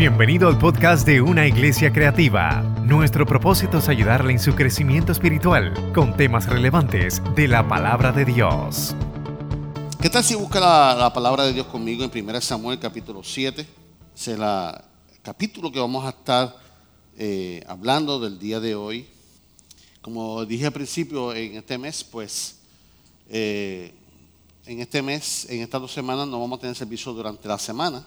[0.00, 2.62] Bienvenido al podcast de Una Iglesia Creativa.
[2.86, 8.24] Nuestro propósito es ayudarle en su crecimiento espiritual con temas relevantes de la palabra de
[8.24, 8.96] Dios.
[10.00, 13.68] ¿Qué tal si busca la, la palabra de Dios conmigo en 1 Samuel capítulo 7?
[14.16, 14.40] Es el
[15.20, 16.56] capítulo que vamos a estar
[17.18, 19.06] eh, hablando del día de hoy.
[20.00, 22.60] Como dije al principio, en este mes, pues,
[23.28, 23.92] eh,
[24.64, 28.02] en este mes, en estas dos semanas, no vamos a tener servicio durante la semana.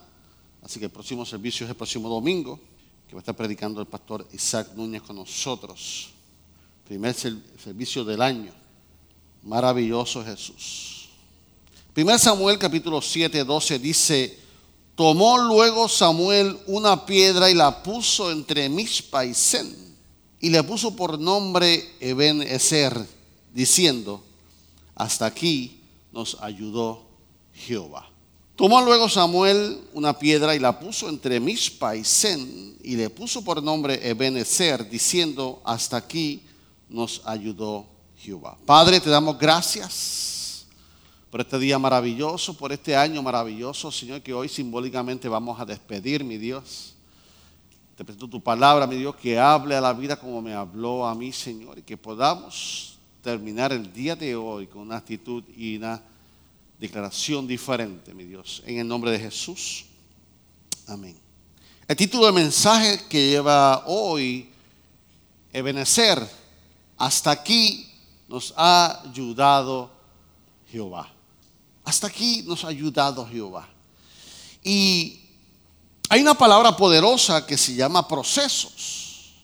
[0.64, 2.58] Así que el próximo servicio es el próximo domingo,
[3.06, 6.08] que va a estar predicando el pastor Isaac Núñez con nosotros.
[6.88, 8.52] Primer servicio del año.
[9.42, 11.10] Maravilloso Jesús.
[11.94, 14.38] 1 Samuel capítulo 7, 12 dice,
[14.94, 19.76] tomó luego Samuel una piedra y la puso entre Mishpa y Sen,
[20.40, 23.06] y le puso por nombre Eben Ezer,
[23.52, 24.24] diciendo,
[24.94, 27.06] hasta aquí nos ayudó
[27.52, 28.13] Jehová.
[28.56, 33.42] Tomó luego Samuel una piedra y la puso entre Mishpa y Sen y le puso
[33.42, 36.40] por nombre Ebenezer, diciendo, hasta aquí
[36.88, 37.84] nos ayudó
[38.16, 38.56] Jehová.
[38.64, 40.66] Padre, te damos gracias
[41.30, 46.22] por este día maravilloso, por este año maravilloso, Señor, que hoy simbólicamente vamos a despedir,
[46.22, 46.94] mi Dios.
[47.96, 51.14] Te presento tu palabra, mi Dios, que hable a la vida como me habló a
[51.16, 56.00] mí, Señor, y que podamos terminar el día de hoy con una actitud y una
[56.78, 58.62] declaración diferente, mi Dios.
[58.66, 59.86] En el nombre de Jesús.
[60.86, 61.18] Amén.
[61.86, 64.50] El título del mensaje que lleva hoy,
[65.52, 66.26] Ebenecer,
[66.96, 67.90] hasta aquí
[68.28, 69.90] nos ha ayudado
[70.70, 71.12] Jehová.
[71.84, 73.68] Hasta aquí nos ha ayudado Jehová.
[74.62, 75.20] Y
[76.08, 79.34] hay una palabra poderosa que se llama procesos.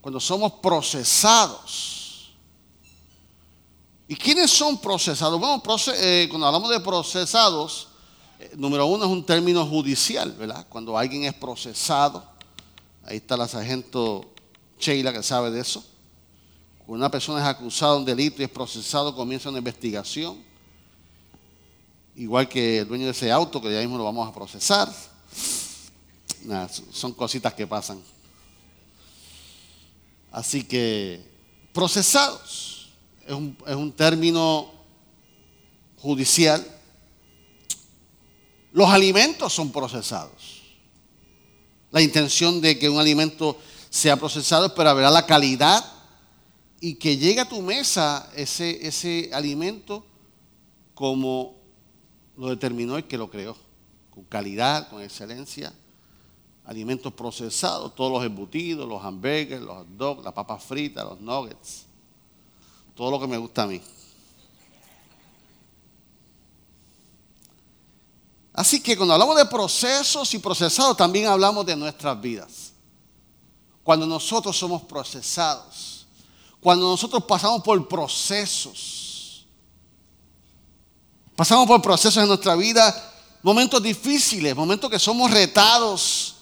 [0.00, 2.07] Cuando somos procesados
[4.10, 5.38] ¿Y quiénes son procesados?
[5.38, 5.62] Bueno,
[5.94, 7.88] eh, cuando hablamos de procesados,
[8.40, 10.66] eh, número uno es un término judicial, ¿verdad?
[10.70, 12.24] Cuando alguien es procesado,
[13.04, 14.32] ahí está la sargento
[14.80, 15.84] Sheila que sabe de eso.
[16.78, 20.42] Cuando una persona es acusada de un delito y es procesado, comienza una investigación.
[22.16, 24.90] Igual que el dueño de ese auto, que ya mismo lo vamos a procesar.
[26.92, 28.02] son cositas que pasan.
[30.32, 31.22] Así que,
[31.74, 32.77] procesados
[33.28, 34.70] es un, término
[35.98, 36.66] judicial.
[38.72, 40.62] Los alimentos son procesados.
[41.90, 43.58] La intención de que un alimento
[43.90, 45.84] sea procesado es para ver la calidad
[46.80, 50.06] y que llegue a tu mesa ese, ese alimento
[50.94, 51.56] como
[52.36, 53.56] lo determinó el que lo creó,
[54.10, 55.72] con calidad, con excelencia.
[56.64, 61.87] Alimentos procesados, todos los embutidos, los hamburgues, los hot dogs, las papas fritas, los nuggets
[62.98, 63.80] todo lo que me gusta a mí.
[68.52, 72.72] Así que cuando hablamos de procesos y procesados, también hablamos de nuestras vidas.
[73.84, 76.08] Cuando nosotros somos procesados,
[76.58, 79.46] cuando nosotros pasamos por procesos,
[81.36, 83.14] pasamos por procesos en nuestra vida,
[83.44, 86.34] momentos difíciles, momentos que somos retados,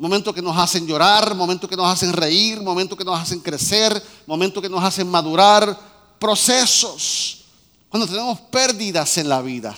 [0.00, 4.02] momentos que nos hacen llorar, momentos que nos hacen reír, momentos que nos hacen crecer,
[4.26, 5.78] momentos que nos hacen madurar,
[6.18, 7.44] procesos.
[7.90, 9.76] Cuando tenemos pérdidas en la vida,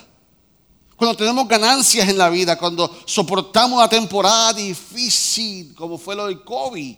[0.96, 6.44] cuando tenemos ganancias en la vida, cuando soportamos una temporada difícil como fue lo del
[6.44, 6.96] COVID.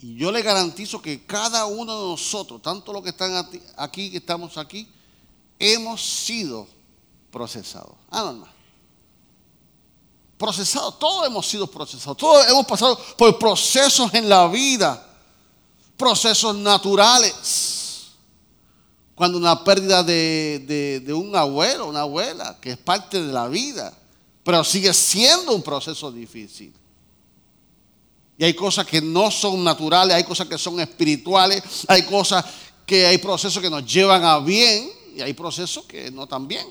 [0.00, 3.46] Y yo le garantizo que cada uno de nosotros, tanto los que están
[3.76, 4.88] aquí, que estamos aquí,
[5.56, 6.66] hemos sido
[7.30, 7.94] procesados.
[8.10, 8.59] Ah, no, no
[10.40, 15.06] procesados, todos hemos sido procesados, todos hemos pasado por procesos en la vida,
[15.98, 18.06] procesos naturales.
[19.14, 23.92] Cuando una pérdida de, de, un abuelo, una abuela, que es parte de la vida,
[24.42, 26.72] pero sigue siendo un proceso difícil.
[28.38, 32.46] Y hay cosas que no son naturales, hay cosas que son espirituales, hay cosas
[32.86, 36.66] que hay procesos que nos llevan a bien y hay procesos que no tan bien.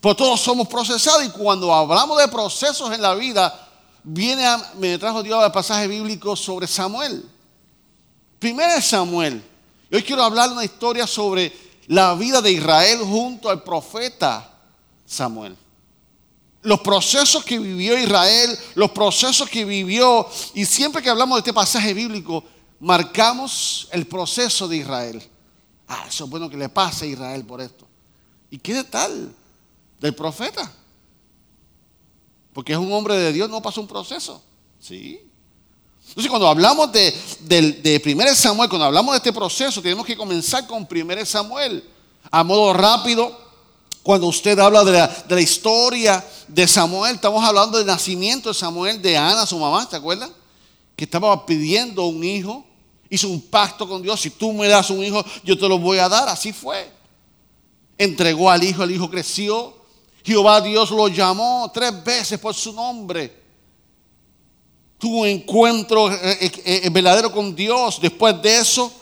[0.00, 3.68] Pues todos somos procesados y cuando hablamos de procesos en la vida,
[4.04, 7.24] viene a, me trajo Dios el pasaje bíblico sobre Samuel.
[8.38, 9.42] Primero es Samuel.
[9.90, 11.52] Hoy quiero hablar una historia sobre
[11.88, 14.48] la vida de Israel junto al profeta
[15.04, 15.56] Samuel.
[16.62, 21.52] Los procesos que vivió Israel, los procesos que vivió, y siempre que hablamos de este
[21.52, 22.44] pasaje bíblico,
[22.78, 25.22] marcamos el proceso de Israel.
[25.88, 27.88] Ah, eso es bueno que le pase a Israel por esto.
[28.50, 29.34] ¿Y qué tal?
[30.00, 30.70] Del profeta.
[32.52, 34.42] Porque es un hombre de Dios, no pasó un proceso.
[34.80, 35.20] Sí.
[36.08, 40.66] Entonces, cuando hablamos de, de, 1 Samuel, cuando hablamos de este proceso, tenemos que comenzar
[40.66, 41.84] con 1 Samuel.
[42.30, 43.46] A modo rápido,
[44.02, 48.54] Cuando usted habla de la, de la historia de Samuel, estamos hablando del nacimiento de
[48.54, 50.32] Samuel, de Ana, su mamá, ¿te acuerdan?
[50.96, 52.64] Que estaba pidiendo un hijo,
[53.10, 55.98] hizo un pacto con Dios, si tú me das un hijo, yo te lo voy
[55.98, 56.90] a dar, así fue.
[57.98, 59.77] Entregó al hijo, el hijo creció,
[60.28, 63.34] Jehová Dios lo llamó tres veces por su nombre.
[65.02, 67.98] Un encuentro eh, eh, eh, verdadero con Dios.
[67.98, 68.92] Después de eso,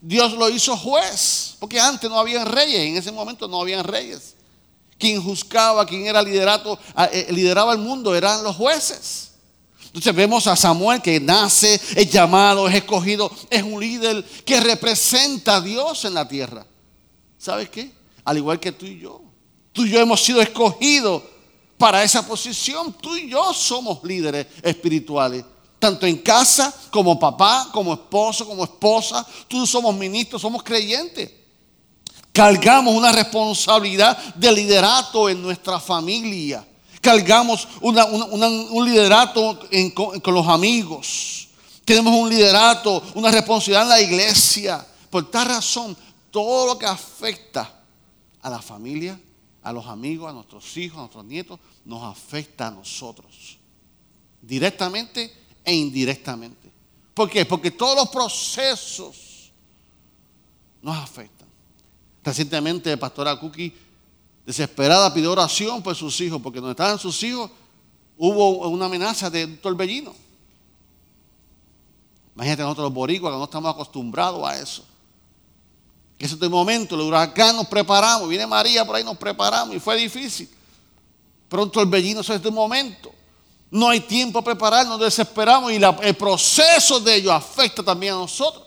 [0.00, 4.34] Dios lo hizo juez, porque antes no había reyes, en ese momento no habían reyes.
[4.98, 6.78] Quien juzgaba, quien era liderato,
[7.12, 9.32] eh, lideraba el mundo eran los jueces.
[9.84, 15.56] Entonces vemos a Samuel que nace, es llamado, es escogido, es un líder que representa
[15.56, 16.66] a Dios en la tierra.
[17.36, 17.92] ¿Sabes qué?
[18.24, 19.25] Al igual que tú y yo.
[19.76, 21.22] Tú y yo hemos sido escogidos
[21.76, 22.94] para esa posición.
[22.94, 25.44] Tú y yo somos líderes espirituales
[25.78, 29.26] tanto en casa como papá, como esposo, como esposa.
[29.46, 31.30] Todos somos ministros, somos creyentes.
[32.32, 36.66] Cargamos una responsabilidad de liderato en nuestra familia.
[37.02, 39.60] Cargamos un liderato
[39.94, 41.48] con, los amigos.
[41.84, 44.86] Tenemos un liderato, una responsabilidad en la iglesia.
[45.10, 45.94] Por tal razón,
[46.30, 47.70] todo lo que afecta
[48.40, 49.20] a la familia,
[49.66, 53.58] a los amigos, a nuestros hijos, a nuestros nietos, nos afecta a nosotros.
[54.40, 55.32] Directamente
[55.64, 56.70] e indirectamente.
[57.12, 57.44] ¿Por qué?
[57.44, 59.50] Porque todos los procesos
[60.80, 61.48] nos afectan.
[62.22, 63.74] Recientemente, la pastora Cookie,
[64.46, 67.50] desesperada, pidió oración por sus hijos, porque donde estaban sus hijos
[68.16, 70.14] hubo una amenaza de un torbellino.
[72.36, 74.84] Imagínate nosotros los boricuas que no estamos acostumbrados a eso.
[76.18, 80.48] Ese momento, el huracán nos preparamos, viene María por ahí, nos preparamos y fue difícil.
[81.48, 83.12] Pero un torbellino es este momento.
[83.70, 88.18] No hay tiempo a preparar, nos desesperamos y el proceso de ello afecta también a
[88.18, 88.64] nosotros.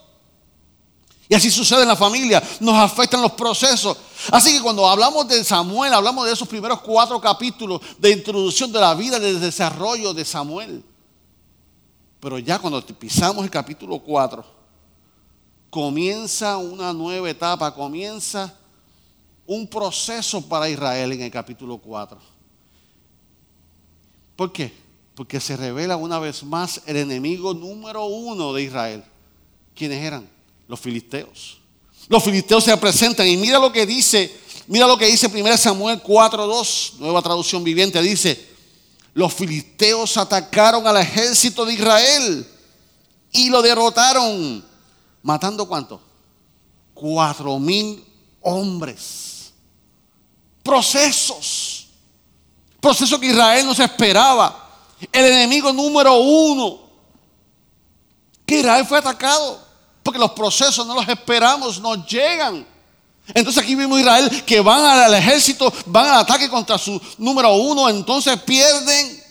[1.28, 3.96] Y así sucede en la familia, nos afectan los procesos.
[4.30, 8.80] Así que cuando hablamos de Samuel, hablamos de esos primeros cuatro capítulos de introducción de
[8.80, 10.84] la vida, de desarrollo de Samuel.
[12.18, 14.59] Pero ya cuando pisamos el capítulo 4,
[15.70, 18.54] comienza una nueva etapa, comienza
[19.46, 22.18] un proceso para Israel en el capítulo 4.
[24.36, 24.90] ¿Por qué?
[25.20, 29.04] porque se revela una vez más el enemigo número uno de Israel.
[29.74, 30.26] ¿Quiénes eran?
[30.66, 31.58] Los filisteos.
[32.08, 34.34] Los filisteos se presentan y mira lo que dice,
[34.66, 38.48] mira lo que dice 1 Samuel 4.2, nueva traducción viviente, dice,
[39.12, 42.48] los filisteos atacaron al ejército de Israel
[43.30, 44.64] y lo derrotaron,
[45.22, 46.00] matando cuánto?
[46.94, 48.04] Cuatro mil
[48.40, 49.52] hombres.
[50.62, 51.88] Procesos.
[52.80, 54.68] Procesos que Israel no se esperaba
[55.12, 56.80] el enemigo número uno.
[58.46, 59.60] Que Israel fue atacado.
[60.02, 62.66] Porque los procesos no los esperamos, no llegan.
[63.34, 67.88] Entonces aquí vimos Israel que van al ejército, van al ataque contra su número uno,
[67.88, 69.22] entonces pierden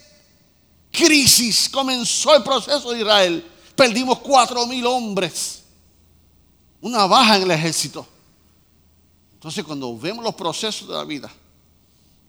[0.91, 1.67] crisis.
[1.69, 3.51] Comenzó el proceso de Israel.
[3.75, 5.58] Perdimos cuatro mil hombres.
[6.81, 8.07] Una baja en el ejército.
[9.33, 11.31] Entonces cuando vemos los procesos de la vida,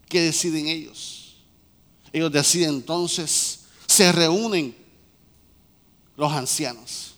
[0.09, 1.37] ¿qué deciden ellos?
[2.13, 4.77] Ellos deciden entonces, se reúnen
[6.17, 7.15] los ancianos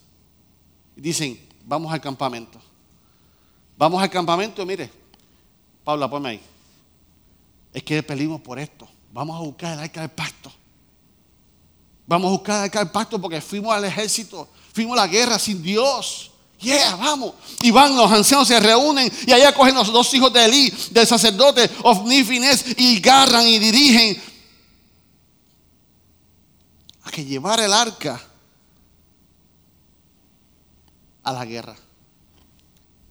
[0.95, 2.59] y dicen, vamos al campamento.
[3.77, 4.89] Vamos al campamento, mire,
[5.83, 6.41] Paula, ponme ahí.
[7.73, 8.87] Es que pedimos por esto.
[9.11, 10.51] Vamos a buscar el arca del pacto.
[12.05, 15.39] Vamos a buscar el arca del pacto porque fuimos al ejército, fuimos a la guerra
[15.39, 16.31] sin Dios.
[16.63, 17.33] Yeah, vamos.
[17.61, 21.05] Y van, los ancianos se reúnen y allá cogen los dos hijos de Elí, del
[21.05, 22.25] sacerdote Ofni
[22.77, 24.21] y agarran y dirigen
[27.03, 28.21] a que llevar el arca
[31.23, 31.75] a la guerra.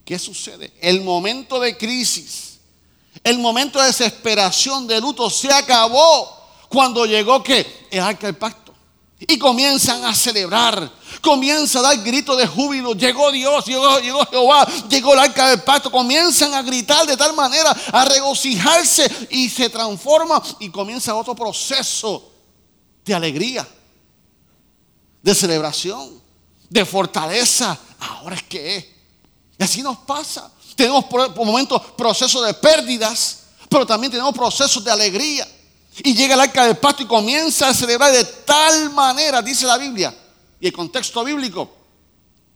[0.05, 0.73] ¿Qué sucede?
[0.81, 2.59] El momento de crisis,
[3.23, 8.75] el momento de desesperación, de luto, se acabó cuando llegó que el arca del pacto.
[9.21, 10.91] Y comienzan a celebrar,
[11.23, 12.93] comienza a dar gritos de júbilo.
[12.93, 15.91] Llegó Dios, llegó, llegó Jehová, llegó el arca del pacto.
[15.91, 22.31] Comienzan a gritar de tal manera, a regocijarse y se transforma y comienza otro proceso
[23.05, 23.67] de alegría
[25.23, 26.21] de celebración,
[26.69, 27.79] de fortaleza.
[28.01, 28.87] Ahora es que es.
[29.59, 30.51] Y así nos pasa.
[30.75, 35.47] Tenemos por, momentos procesos de pérdidas, pero también tenemos procesos de alegría.
[35.99, 39.77] Y llega el arca del pacto y comienza a celebrar de tal manera, dice la
[39.77, 40.15] Biblia,
[40.63, 41.69] y el contexto bíblico,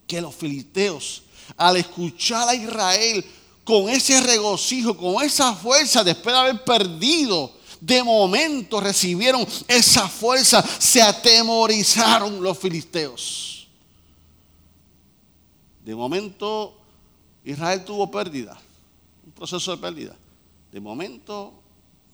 [0.07, 1.25] que los filisteos,
[1.57, 3.25] al escuchar a Israel
[3.65, 10.63] con ese regocijo, con esa fuerza, después de haber perdido de momento recibieron esa fuerza,
[10.63, 13.67] se atemorizaron los filisteos.
[15.85, 16.79] De momento
[17.45, 18.57] Israel tuvo pérdida,
[19.25, 20.17] un proceso de pérdida.
[20.71, 21.53] de momento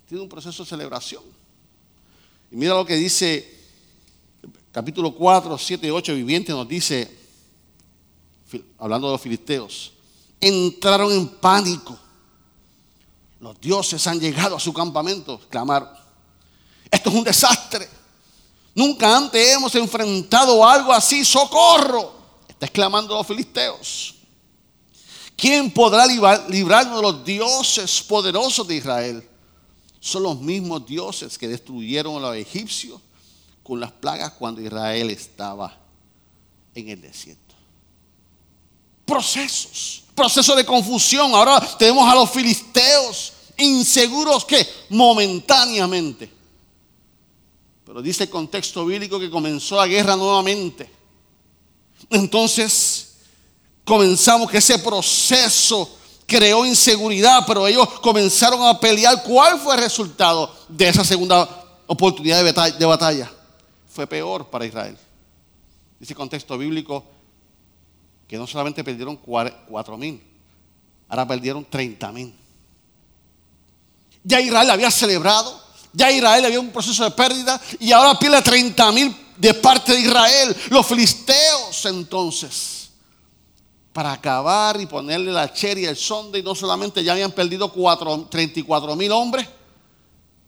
[0.08, 1.22] tiene un proceso de celebración.
[2.50, 3.61] Y mira lo que dice
[4.72, 7.18] capítulo 4, 7 y 8, viviente nos dice,
[8.78, 9.92] hablando de los filisteos,
[10.40, 11.98] entraron en pánico.
[13.38, 15.90] Los dioses han llegado a su campamento, clamaron.
[16.90, 17.88] Esto es un desastre.
[18.74, 21.24] Nunca antes hemos enfrentado algo así.
[21.24, 22.14] ¡Socorro!
[22.48, 24.14] Está exclamando los filisteos.
[25.36, 29.28] ¿Quién podrá librarnos de los dioses poderosos de Israel?
[30.00, 33.00] Son los mismos dioses que destruyeron a los egipcios
[33.62, 35.76] con las plagas cuando Israel estaba
[36.74, 37.54] en el desierto.
[39.04, 41.34] Procesos, procesos de confusión.
[41.34, 46.30] Ahora tenemos a los filisteos inseguros que momentáneamente.
[47.84, 50.90] Pero dice el contexto bíblico que comenzó la guerra nuevamente.
[52.10, 53.14] Entonces
[53.84, 59.22] comenzamos que ese proceso creó inseguridad, pero ellos comenzaron a pelear.
[59.22, 61.48] ¿Cuál fue el resultado de esa segunda
[61.86, 62.42] oportunidad
[62.78, 63.30] de batalla?
[63.92, 64.96] Fue peor para Israel.
[66.00, 67.04] Dice contexto bíblico
[68.26, 70.22] que no solamente perdieron cuatro mil,
[71.08, 72.34] ahora perdieron 30 mil.
[74.24, 75.60] Ya Israel había celebrado,
[75.92, 80.00] ya Israel había un proceso de pérdida y ahora pierde 30 mil de parte de
[80.00, 80.56] Israel.
[80.70, 82.90] Los filisteos entonces,
[83.92, 88.96] para acabar y ponerle la cherry el sonde, y no solamente ya habían perdido 34
[88.96, 89.46] mil hombres,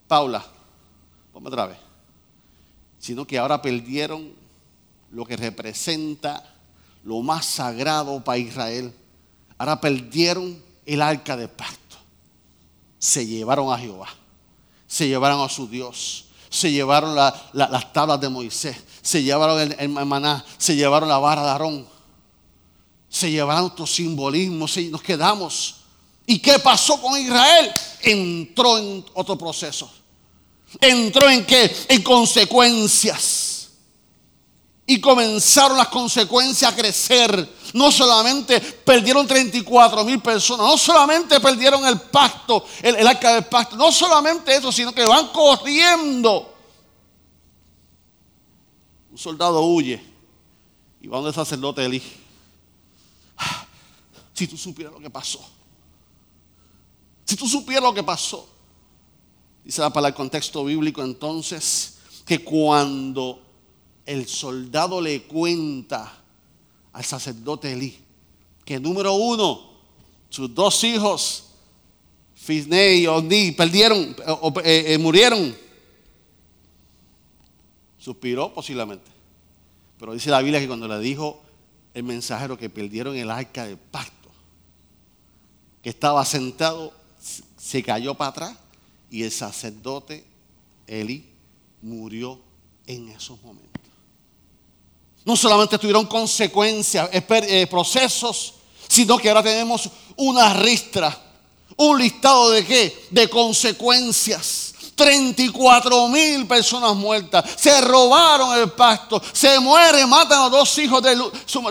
[0.09, 0.43] Paula,
[1.33, 1.84] ponme otra vez,
[3.05, 4.33] sino que ahora perdieron
[5.11, 6.55] lo que representa
[7.03, 8.95] lo más sagrado para Israel.
[9.59, 11.85] Ahora perdieron el arca de pacto
[13.05, 14.09] se llevaron a Jehová,
[14.87, 20.43] se llevaron a su Dios, se llevaron las tablas de Moisés, se llevaron el, maná,
[20.57, 21.87] se llevaron la vara de Aarón,
[23.11, 25.75] se llevaron otros simbolismos nos quedamos.
[26.25, 27.71] ¿Y qué pasó con Israel?
[28.01, 29.93] Entró en otro proceso.
[30.81, 31.75] Entró en qué?
[31.89, 33.71] En consecuencias.
[34.87, 37.55] Y comenzaron las consecuencias a crecer.
[37.73, 43.77] No solamente perdieron 34 mil personas, no solamente perdieron el pacto, el, arca del pacto,
[43.77, 46.55] no solamente eso, sino que van corriendo.
[49.11, 50.01] Un soldado huye
[51.01, 52.03] y va donde el sacerdote Eli.
[54.35, 55.45] Si tú supieras lo que pasó,
[57.25, 58.54] si tú supieras lo que pasó,
[59.65, 63.43] dice para el contexto bíblico entonces, que cuando
[64.07, 66.21] el soldado le cuenta
[66.93, 68.05] al sacerdote Elí
[68.65, 69.61] que número uno,
[70.31, 71.45] sus dos hijos,
[72.35, 75.55] Fisney y Ondi, perdieron, o, eh, eh, murieron.
[77.99, 79.11] Suspiró posiblemente.
[79.99, 81.43] Pero dice la Biblia que cuando le dijo
[81.95, 84.31] el mensajero que perdieron el arca del pacto,
[85.83, 86.93] que estaba sentado,
[87.57, 88.57] se cayó para atrás
[89.11, 90.25] y el sacerdote
[90.87, 91.25] Eli
[91.83, 92.41] murió
[92.87, 93.75] en esos momentos
[95.25, 98.55] no solamente tuvieron consecuencias, eh, procesos,
[98.87, 101.19] sino que ahora tenemos una ristra,
[101.77, 103.07] un listado de qué?
[103.11, 104.73] De consecuencias.
[104.95, 111.21] 34 mil personas muertas, se robaron el pacto, se muere, matan a dos hijos del,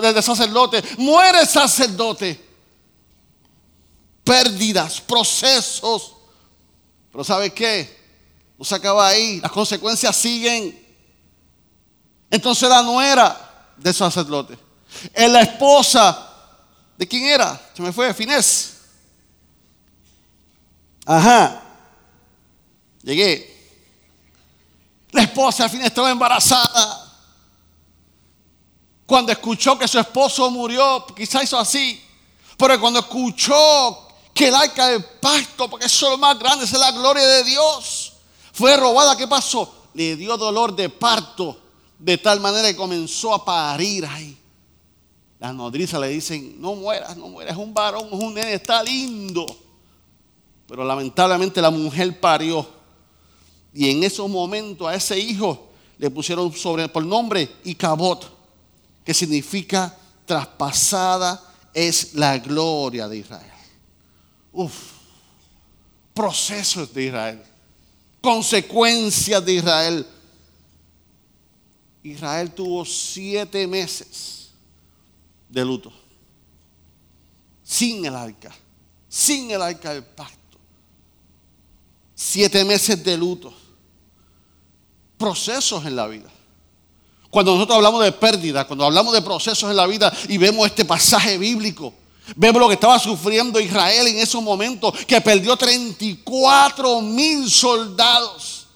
[0.02, 2.44] del sacerdote, muere el sacerdote.
[4.22, 6.13] Pérdidas, procesos.
[7.14, 7.96] Pero ¿sabe qué?
[8.58, 10.84] No se acaba ahí, las consecuencias siguen.
[12.28, 14.58] Entonces la nuera del sacerdote.
[15.12, 16.28] Es la esposa
[16.96, 17.70] de quién era?
[17.72, 18.78] Se me fue, Finés.
[21.06, 21.62] Ajá.
[23.04, 23.78] Llegué.
[25.12, 27.14] La esposa al fin estaba embarazada.
[29.06, 32.04] Cuando escuchó que su esposo murió, quizá hizo así.
[32.56, 35.04] Pero cuando escuchó que el arca del
[35.70, 38.14] porque eso es lo más grande, es la gloria de Dios,
[38.52, 39.72] fue robada, ¿qué pasó?
[39.94, 41.56] Le dio dolor de parto
[41.98, 44.36] de tal manera que comenzó a parir ahí.
[45.38, 48.82] Las nodrizas le dicen, no mueras, no mueras, es un varón, es un nene, está
[48.82, 49.46] lindo.
[50.66, 52.66] Pero lamentablemente la mujer parió.
[53.72, 58.24] Y en esos momentos a ese hijo le pusieron sobre, por nombre Icabot,
[59.04, 63.53] que significa traspasada es la gloria de Israel.
[66.14, 67.42] Procesos de Israel,
[68.20, 70.06] consecuencias de Israel
[72.04, 74.50] Israel tuvo siete meses
[75.48, 75.90] de luto.
[77.62, 78.54] Sin el arca.
[79.08, 80.58] Sin el arca del pacto.
[82.14, 83.54] Siete meses de luto.
[85.16, 86.30] Procesos en la vida.
[87.30, 90.84] Cuando nosotros hablamos de pérdida, cuando hablamos de procesos en la vida y vemos este
[90.84, 91.94] pasaje bíblico,
[92.36, 98.66] Vemos lo que estaba sufriendo Israel en esos momentos, que perdió 34 mil soldados.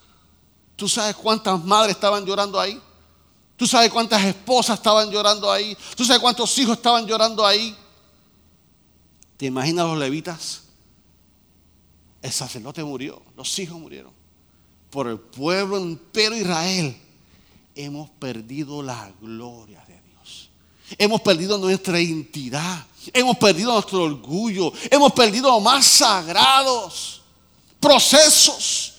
[0.77, 2.81] ¿Tú sabes cuántas madres estaban llorando ahí?
[3.57, 5.77] ¿Tú sabes cuántas esposas estaban llorando ahí?
[5.97, 7.77] ¿Tú sabes cuántos hijos estaban llorando ahí?
[9.37, 10.63] ¿Te imaginas los levitas?
[12.23, 14.13] El sacerdote murió, los hijos murieron.
[14.91, 16.97] Por el pueblo entero Israel
[17.75, 20.51] hemos perdido la gloria de Dios.
[20.99, 22.87] Hemos perdido nuestra identidad.
[23.13, 24.73] Hemos perdido nuestro orgullo.
[24.91, 27.23] Hemos perdido los más sagrados
[27.81, 28.95] procesos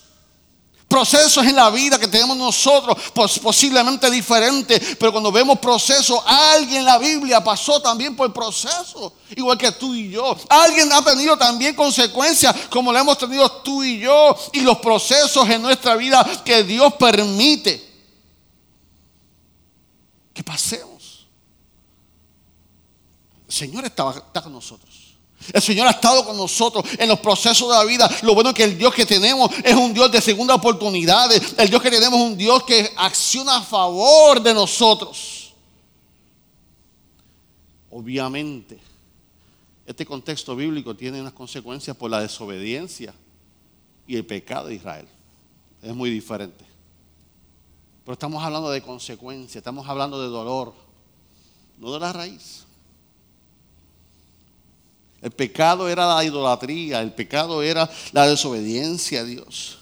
[0.90, 2.98] procesos en la vida que tenemos nosotros,
[3.40, 9.56] posiblemente diferentes, pero cuando vemos procesos, alguien en la Biblia pasó también por proceso, igual
[9.56, 10.36] que tú y yo.
[10.48, 15.48] Alguien ha tenido también consecuencias como lo hemos tenido tú y yo, y los procesos
[15.48, 17.88] en nuestra vida que Dios permite
[20.34, 20.89] que pasemos.
[23.50, 24.14] El Señor está,
[24.44, 25.16] con nosotros.
[25.52, 28.08] El Señor ha estado con nosotros en los procesos de la vida.
[28.22, 31.56] Lo bueno es que el Dios que tenemos es un Dios de segunda oportunidades.
[31.58, 35.52] El Dios que tenemos es un Dios que acciona a favor de nosotros.
[37.90, 38.78] Obviamente,
[39.84, 43.12] este contexto bíblico tiene unas consecuencias por la desobediencia
[44.06, 45.08] y el pecado de Israel.
[45.82, 46.64] Es muy diferente.
[48.04, 50.72] Pero estamos hablando de consecuencias, estamos hablando de dolor,
[51.78, 52.69] no de la raíz.
[55.22, 59.78] El pecado era la idolatría, el pecado era la desobediencia a Dios.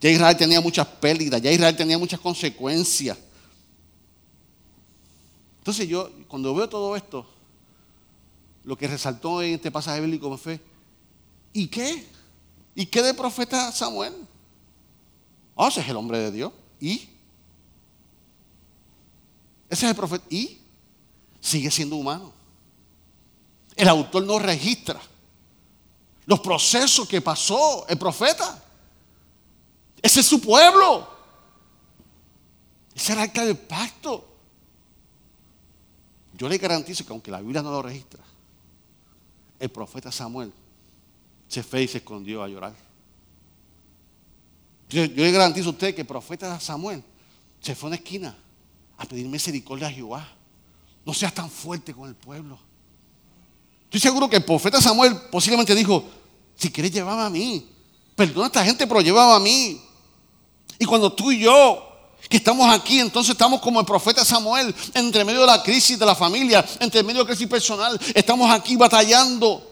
[0.00, 3.18] Ya Israel tenía muchas pérdidas, ya Israel tenía muchas consecuencias.
[5.58, 7.26] Entonces yo, cuando veo todo esto,
[8.64, 10.60] lo que resaltó en este pasaje bíblico fue,
[11.52, 12.06] ¿y qué?
[12.74, 14.14] ¿Y qué de profeta Samuel?
[15.56, 16.52] Ah, ese es el hombre de Dios.
[16.80, 17.08] ¿Y?
[19.68, 20.24] Ese es el profeta.
[20.30, 20.58] ¿Y?
[21.40, 22.32] Sigue siendo humano.
[23.76, 25.00] El autor no registra
[26.26, 28.62] los procesos que pasó el profeta.
[30.00, 31.08] Ese es su pueblo.
[32.94, 34.28] Ese era el arca del pacto.
[36.34, 38.22] Yo le garantizo que aunque la Biblia no lo registra,
[39.58, 40.52] el profeta Samuel
[41.48, 42.74] se fue y se escondió a llorar.
[44.88, 47.02] Yo, yo le garantizo a usted que el profeta Samuel
[47.60, 48.36] se fue a una esquina
[48.98, 50.28] a pedir misericordia a Jehová.
[51.04, 52.58] No seas tan fuerte con el pueblo.
[53.92, 56.02] Estoy seguro que el profeta Samuel posiblemente dijo,
[56.56, 57.68] si quieres llévame a mí,
[58.16, 59.82] perdona a esta gente, pero llévame a mí.
[60.78, 61.90] Y cuando tú y yo,
[62.26, 66.06] que estamos aquí, entonces estamos como el profeta Samuel, entre medio de la crisis de
[66.06, 69.71] la familia, entre medio de la crisis personal, estamos aquí batallando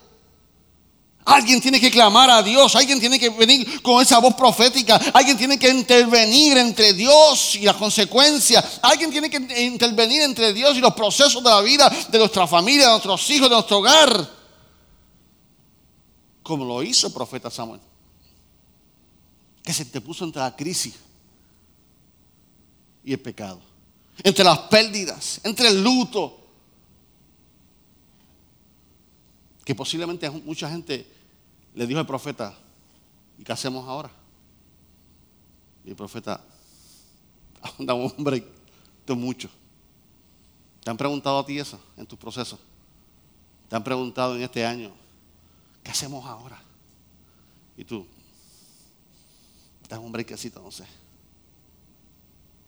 [1.30, 5.38] Alguien tiene que clamar a Dios, alguien tiene que venir con esa voz profética, alguien
[5.38, 10.80] tiene que intervenir entre Dios y las consecuencias, alguien tiene que intervenir entre Dios y
[10.80, 14.28] los procesos de la vida de nuestra familia, de nuestros hijos, de nuestro hogar,
[16.42, 17.80] como lo hizo el profeta Samuel,
[19.62, 20.96] que se te puso entre la crisis
[23.04, 23.60] y el pecado,
[24.24, 26.38] entre las pérdidas, entre el luto,
[29.64, 31.19] que posiblemente mucha gente
[31.80, 32.54] le dijo al profeta,
[33.38, 34.10] ¿y qué hacemos ahora?
[35.82, 36.44] Y el profeta,
[37.78, 38.46] anda hombre,
[39.06, 39.48] de mucho.
[40.84, 42.60] ¿Te han preguntado a ti eso en tus procesos?
[43.70, 44.92] ¿Te han preguntado en este año,
[45.82, 46.60] ¿qué hacemos ahora?
[47.78, 48.06] Y tú,
[49.82, 50.84] estás un brequecito, no sé.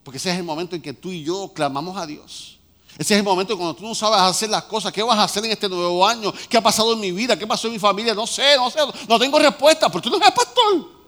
[0.04, 2.58] Porque ese es el momento en que tú y yo clamamos a Dios.
[2.98, 4.92] Ese es el momento cuando tú no sabes hacer las cosas.
[4.92, 6.32] ¿Qué vas a hacer en este nuevo año?
[6.48, 7.38] ¿Qué ha pasado en mi vida?
[7.38, 8.14] ¿Qué pasó en mi familia?
[8.14, 8.80] No sé, no sé.
[9.08, 11.02] No tengo respuesta porque tú no eres pastor.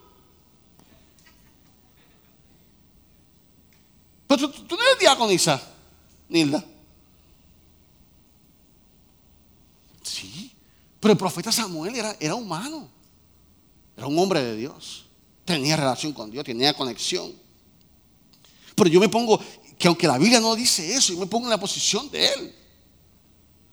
[4.27, 5.63] Pero tú, no eres diaconisa,
[6.29, 6.65] Nilda.
[10.03, 10.53] Sí,
[10.99, 12.89] pero el profeta Samuel era, era humano.
[13.97, 15.05] Era un hombre de Dios.
[15.45, 17.33] Tenía relación con Dios, tenía conexión.
[18.75, 19.41] Pero yo me pongo,
[19.79, 22.55] que aunque la Biblia no dice eso, yo me pongo en la posición de él.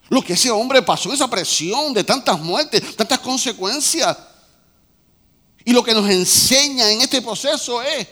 [0.10, 4.18] Lo que ese hombre pasó, esa presión de tantas muertes, tantas consecuencias.
[5.64, 8.08] Y lo que nos enseña en este proceso es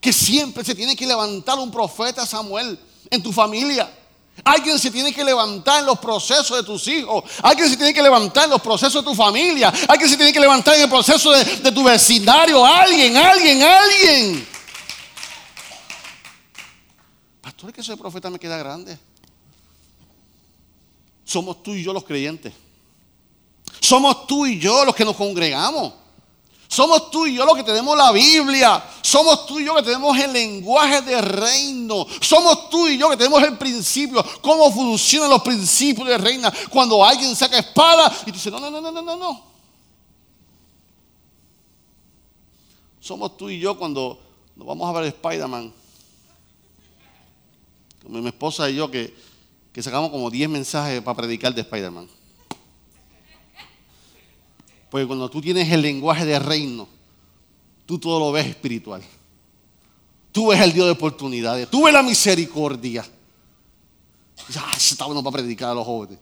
[0.00, 2.78] que siempre se tiene que levantar un profeta Samuel
[3.10, 3.90] en tu familia.
[4.44, 7.24] Alguien se tiene que levantar en los procesos de tus hijos.
[7.42, 9.72] Alguien se tiene que levantar en los procesos de tu familia.
[9.88, 12.64] Alguien se tiene que levantar en el proceso de, de tu vecindario.
[12.64, 14.57] Alguien, alguien, alguien.
[17.58, 18.96] Pastor, es que ese profeta me queda grande.
[21.24, 22.54] Somos tú y yo los creyentes.
[23.80, 25.92] Somos tú y yo los que nos congregamos.
[26.68, 28.80] Somos tú y yo los que tenemos la Biblia.
[29.02, 32.06] Somos tú y yo que tenemos el lenguaje de reino.
[32.20, 34.24] Somos tú y yo que tenemos el principio.
[34.40, 36.52] Cómo funcionan los principios de reina.
[36.70, 39.42] Cuando alguien saca espada y dice, no, no, no, no, no, no.
[43.00, 44.16] Somos tú y yo cuando
[44.54, 45.87] nos vamos a ver Spider-Man.
[48.08, 49.14] Mi esposa y yo que,
[49.72, 52.08] que sacamos como 10 mensajes para predicar de Spider-Man.
[54.90, 56.88] Porque cuando tú tienes el lenguaje de reino,
[57.84, 59.02] tú todo lo ves espiritual.
[60.32, 63.04] Tú ves el Dios de oportunidades, tú ves la misericordia.
[64.50, 66.18] Ya, ah, está bueno para predicar a los jóvenes.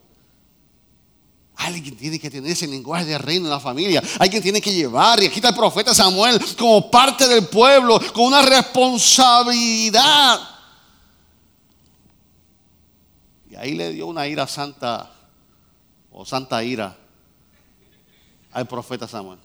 [1.57, 4.03] Alguien tiene que tener ese lenguaje de reino en la familia.
[4.18, 5.22] Alguien tiene que llevar.
[5.22, 10.56] Y aquí está el profeta Samuel como parte del pueblo, con una responsabilidad.
[13.57, 15.11] Ahí le dio una ira santa,
[16.11, 16.97] o santa ira,
[18.53, 19.38] al profeta Samuel.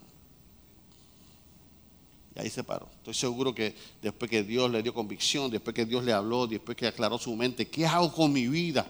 [2.35, 2.89] Y ahí se paró.
[2.97, 6.77] Estoy seguro que después que Dios le dio convicción, después que Dios le habló, después
[6.77, 8.85] que aclaró su mente, ¿qué hago con mi vida?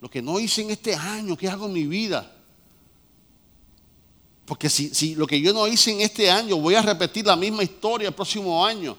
[0.00, 2.32] Lo que no hice en este año, ¿qué hago en mi vida?
[4.46, 7.36] Porque si, si lo que yo no hice en este año, voy a repetir la
[7.36, 8.96] misma historia el próximo año.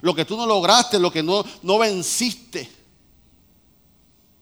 [0.00, 2.77] Lo que tú no lograste, lo que no, no venciste.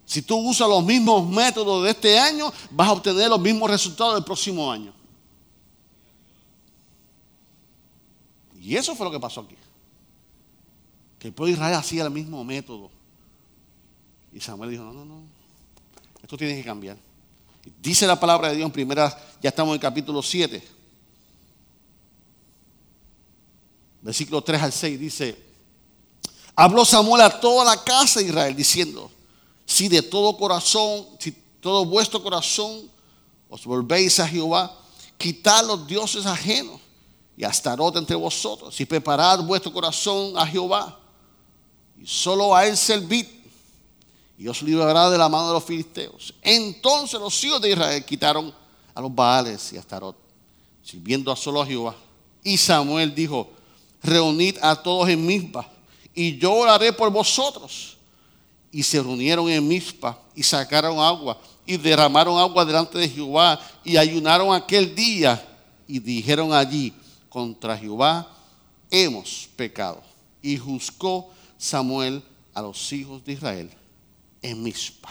[0.07, 4.15] Si tú usas los mismos métodos de este año, vas a obtener los mismos resultados
[4.15, 4.95] del próximo año.
[8.61, 9.57] Y eso fue lo que pasó aquí.
[11.19, 12.91] Que el pueblo de Israel hacía el mismo método.
[14.33, 15.23] Y Samuel dijo, no, no, no,
[16.23, 16.97] esto tiene que cambiar.
[17.83, 20.63] Dice la palabra de Dios en primera, ya estamos en el capítulo 7.
[24.03, 25.37] Versículo 3 al 6 dice,
[26.55, 29.11] habló Samuel a toda la casa de Israel diciendo,
[29.67, 32.89] si de todo corazón, si todo vuestro corazón
[33.51, 34.73] os volvéis a Jehová,
[35.19, 36.81] quitad los dioses ajenos
[37.37, 40.99] y Astarot entre vosotros, y preparad vuestro corazón a Jehová,
[42.01, 43.27] y solo a él servid,
[44.39, 46.33] y os librará de la mano de los filisteos.
[46.43, 48.55] Entonces los hijos de Israel quitaron
[48.95, 50.17] a los Baales y a Astarot,
[50.83, 51.95] sirviendo a solo a Jehová.
[52.43, 53.51] Y Samuel dijo,
[54.03, 55.69] reunid a todos en Mispa,
[56.15, 57.96] y yo oraré por vosotros
[58.73, 63.97] y se reunieron en Mizpa y sacaron agua y derramaron agua delante de Jehová y
[63.97, 65.45] ayunaron aquel día
[65.87, 66.93] y dijeron allí
[67.29, 68.33] contra Jehová
[68.91, 70.03] hemos pecado
[70.43, 72.23] y juzgó Samuel
[72.55, 73.71] a los hijos de Israel
[74.43, 75.11] en Mizpa.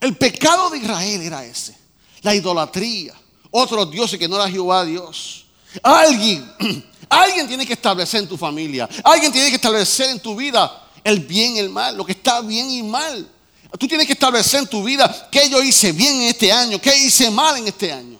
[0.00, 1.76] El pecado de Israel era ese,
[2.22, 3.14] la idolatría,
[3.50, 5.46] otros dioses que no era Jehová Dios.
[5.82, 6.52] Alguien
[7.08, 11.20] Alguien tiene que establecer en tu familia, alguien tiene que establecer en tu vida el
[11.20, 13.30] bien y el mal, lo que está bien y mal.
[13.78, 16.96] Tú tienes que establecer en tu vida qué yo hice bien en este año, qué
[16.96, 18.18] hice mal en este año.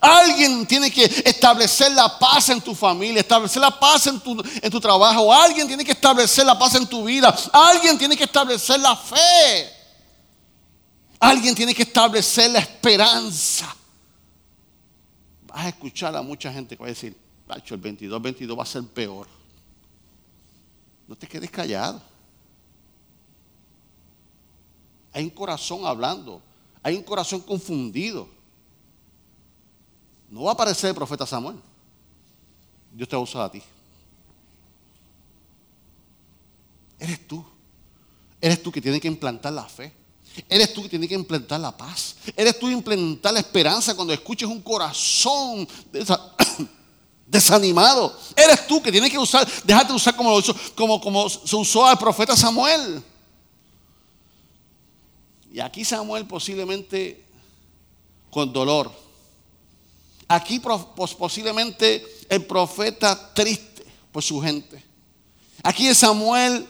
[0.00, 4.70] Alguien tiene que establecer la paz en tu familia, establecer la paz en tu, en
[4.70, 5.32] tu trabajo.
[5.32, 7.34] Alguien tiene que establecer la paz en tu vida.
[7.52, 9.70] Alguien tiene que establecer la fe.
[11.20, 13.76] Alguien tiene que establecer la esperanza.
[15.42, 17.16] Vas a escuchar a mucha gente que va a decir,
[17.56, 19.26] el 22, 22 va a ser peor.
[21.06, 22.00] No te quedes callado.
[25.12, 26.40] Hay un corazón hablando.
[26.82, 28.28] Hay un corazón confundido.
[30.30, 31.56] No va a aparecer el profeta Samuel.
[32.92, 33.62] Dios te va a usar a ti.
[36.98, 37.44] Eres tú.
[38.40, 39.92] Eres tú que tienes que implantar la fe.
[40.48, 42.16] Eres tú que tienes que implantar la paz.
[42.36, 46.34] Eres tú que implantar la esperanza cuando escuches un corazón de esa
[47.32, 48.14] desanimado.
[48.36, 50.38] Eres tú que tienes que usar, déjate usar como,
[50.76, 53.02] como, como se usó al profeta Samuel.
[55.50, 57.24] Y aquí Samuel posiblemente
[58.30, 58.92] con dolor.
[60.28, 64.84] Aquí posiblemente el profeta triste por su gente.
[65.62, 66.68] Aquí es Samuel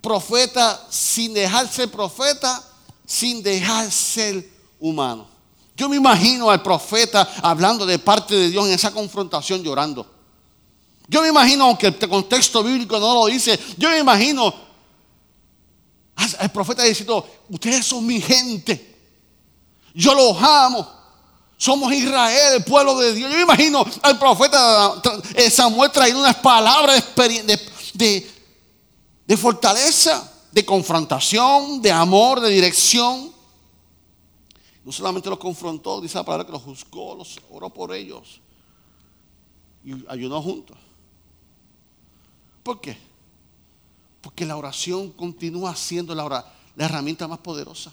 [0.00, 2.62] profeta sin dejar ser profeta,
[3.06, 4.48] sin dejar ser
[4.80, 5.33] humano.
[5.76, 10.06] Yo me imagino al profeta hablando de parte de Dios en esa confrontación llorando.
[11.08, 14.54] Yo me imagino, aunque el contexto bíblico no lo dice, yo me imagino
[16.38, 18.94] al profeta diciendo, ustedes son mi gente,
[19.92, 20.88] yo los amo,
[21.56, 23.30] somos Israel, el pueblo de Dios.
[23.30, 24.94] Yo me imagino al profeta
[25.34, 27.02] eh, Samuel trayendo unas palabras
[27.94, 28.30] de,
[29.26, 33.33] de fortaleza, de confrontación, de amor, de dirección.
[34.84, 38.40] No solamente los confrontó, dice la palabra que los juzgó, los oró por ellos
[39.84, 40.76] y ayunó juntos.
[42.62, 42.96] ¿Por qué?
[44.20, 47.92] Porque la oración continúa siendo la, la herramienta más poderosa.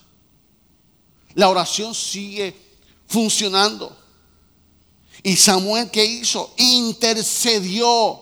[1.34, 2.56] La oración sigue
[3.08, 3.97] funcionando.
[5.23, 6.54] Y Samuel, ¿qué hizo?
[6.58, 8.19] Intercedió.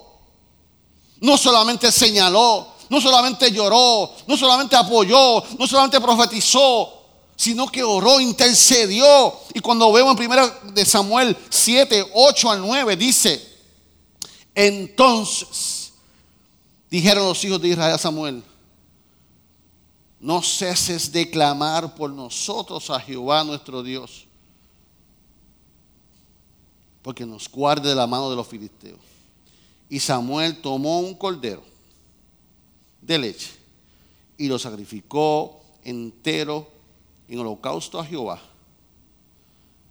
[1.21, 6.98] No solamente señaló, no solamente lloró, no solamente apoyó, no solamente profetizó,
[7.39, 9.33] sino que oró, intercedió.
[9.53, 13.41] Y cuando vemos en 1 de Samuel 7, 8 al 9, dice,
[14.53, 15.93] entonces
[16.91, 18.43] dijeron los hijos de Israel a Samuel,
[20.19, 24.25] no ceses de clamar por nosotros a Jehová nuestro Dios,
[27.01, 28.99] porque nos guarde de la mano de los filisteos.
[29.87, 31.63] Y Samuel tomó un cordero
[33.01, 33.51] de leche
[34.37, 36.78] y lo sacrificó entero
[37.29, 38.39] en holocausto a Jehová.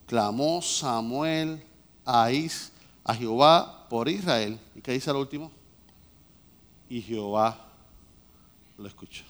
[0.06, 1.64] Clamó Samuel
[2.04, 2.28] a,
[3.04, 4.58] a Jehová por Israel.
[4.74, 5.50] ¿Y qué dice el último?
[6.88, 7.58] Y Jehová
[8.76, 9.24] lo escuchó.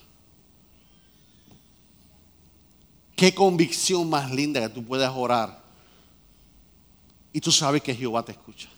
[3.15, 5.61] Qué convicción más linda que tú puedas orar
[7.33, 8.69] y tú sabes que Jehová te escucha.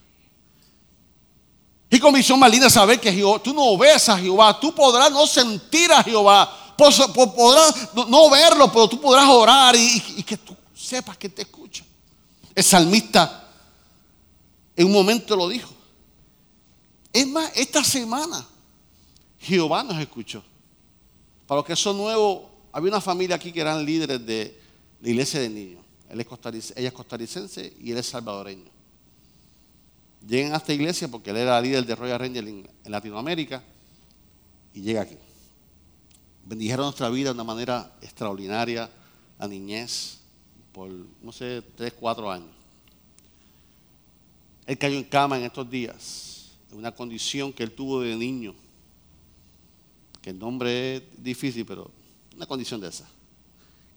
[1.90, 5.28] Qué convicción más linda saber que Jehová, tú no ves a Jehová, tú podrás no
[5.28, 11.18] sentir a Jehová, podrás no verlo, pero tú podrás orar y, y que tú sepas
[11.18, 11.86] que te escucha.
[12.54, 13.50] El salmista
[14.76, 15.74] en un momento lo dijo.
[17.14, 18.46] Es más, esta semana
[19.40, 20.44] Jehová nos escuchó.
[21.48, 24.60] Para los que son nuevos, había una familia aquí que eran líderes de
[25.02, 25.84] la iglesia de niños.
[26.10, 28.70] Él es ella es costarricense y él es salvadoreño.
[30.28, 33.64] Llegan a esta iglesia porque él era líder de Royal Ranger en, Latinoamérica
[34.74, 35.18] y llega aquí.
[36.46, 38.90] Bendijeron nuestra vida de una manera extraordinaria,
[39.40, 40.20] la niñez,
[40.72, 40.90] por
[41.22, 42.50] no sé, tres, cuatro años.
[44.66, 48.54] Él cayó en cama en estos días, en una condición que él tuvo de niño,
[50.22, 51.92] que el nombre es difícil, pero
[52.36, 53.08] una condición de esa,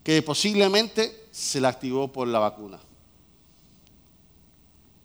[0.02, 2.78] que posiblemente se la activó por la vacuna.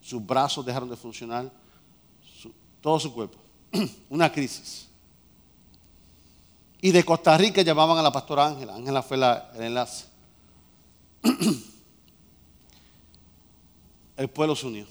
[0.01, 1.51] Sus brazos dejaron de funcionar,
[2.81, 3.37] todo su cuerpo.
[4.09, 4.88] una crisis.
[6.81, 8.75] Y de Costa Rica llamaban a la pastora Ángela.
[8.75, 10.05] Ángela fue el enlace.
[14.17, 14.85] el pueblo se unió.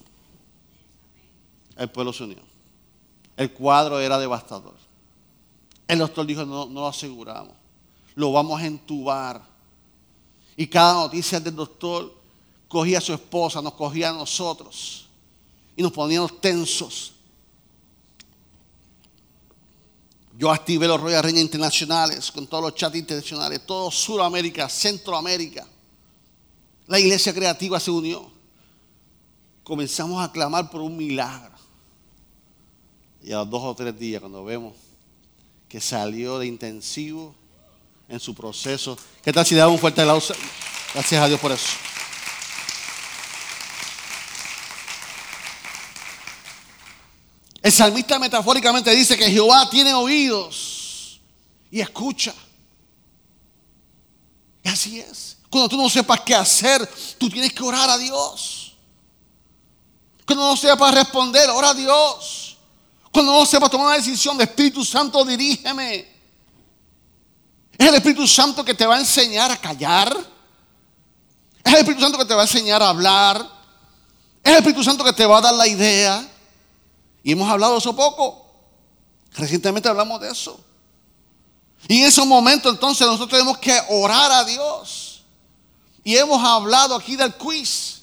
[1.76, 2.38] El pueblo se unió.
[3.36, 4.74] El cuadro era devastador.
[5.86, 7.58] El doctor dijo, no, no lo aseguramos
[8.18, 9.40] lo vamos a entubar.
[10.56, 12.12] Y cada noticia del doctor
[12.66, 15.06] cogía a su esposa, nos cogía a nosotros
[15.76, 17.12] y nos poníamos tensos.
[20.38, 25.66] Yo activé los Royal Reina Internacionales con todos los chats internacionales, todo Sudamérica, Centroamérica.
[26.86, 28.30] La iglesia creativa se unió.
[29.64, 31.56] Comenzamos a clamar por un milagro.
[33.20, 34.74] Y a los dos o tres días, cuando vemos
[35.68, 37.34] que salió de intensivo,
[38.08, 38.96] en su proceso.
[39.22, 40.34] ¿Qué tal si le damos un fuerte aplauso?
[40.94, 41.87] Gracias a Dios por eso.
[47.68, 51.20] El salmista metafóricamente dice que Jehová tiene oídos
[51.70, 52.34] y escucha.
[54.62, 55.36] Y así es.
[55.50, 58.72] Cuando tú no sepas qué hacer, tú tienes que orar a Dios.
[60.26, 62.56] Cuando no sepas responder, ora a Dios.
[63.12, 66.08] Cuando no sepas tomar una decisión de Espíritu Santo, dirígeme.
[67.76, 70.16] Es el Espíritu Santo que te va a enseñar a callar.
[71.62, 73.46] Es el Espíritu Santo que te va a enseñar a hablar.
[74.42, 76.26] Es el Espíritu Santo que te va a dar la idea.
[77.28, 78.42] Y hemos hablado eso poco.
[79.34, 80.58] Recientemente hablamos de eso.
[81.86, 85.20] Y en ese momento entonces nosotros tenemos que orar a Dios.
[86.02, 88.00] Y hemos hablado aquí del quiz.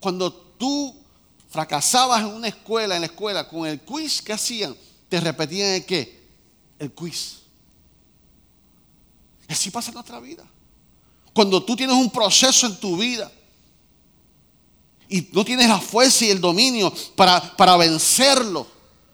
[0.00, 0.92] Cuando tú
[1.48, 4.76] fracasabas en una escuela, en la escuela, con el quiz, ¿qué hacían?
[5.08, 6.28] Te repetían el qué?
[6.80, 7.42] El quiz.
[9.48, 10.44] Así pasa en nuestra vida.
[11.32, 13.30] Cuando tú tienes un proceso en tu vida
[15.08, 18.66] y no tienes la fuerza y el dominio para, para vencerlo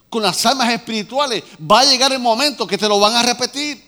[0.09, 3.83] con las almas espirituales, va a llegar el momento que te lo van a repetir.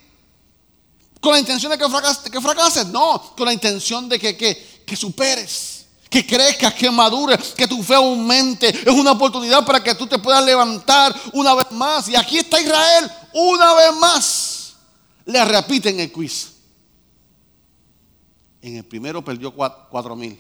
[1.21, 4.83] Con la intención de que fracases, que fracases no, con la intención de que, que,
[4.87, 8.69] que superes, que crezcas, que madures, que tu fe aumente.
[8.69, 12.09] Es una oportunidad para que tú te puedas levantar una vez más.
[12.09, 14.55] Y aquí está Israel una vez más
[15.25, 16.53] le repiten el quiz.
[18.61, 20.39] En el primero perdió cuatro mil.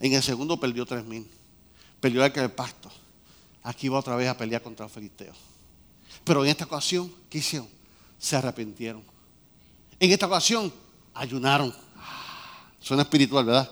[0.00, 1.28] En el segundo perdió tres mil.
[2.00, 2.90] Perdió el que el pacto.
[3.62, 5.32] Aquí va otra vez a pelear contra el filisteo.
[6.24, 7.68] Pero en esta ocasión, ¿qué hicieron?
[8.18, 9.02] Se arrepintieron.
[9.98, 10.72] En esta ocasión,
[11.14, 11.74] ayunaron.
[12.80, 13.70] Suena espiritual, ¿verdad?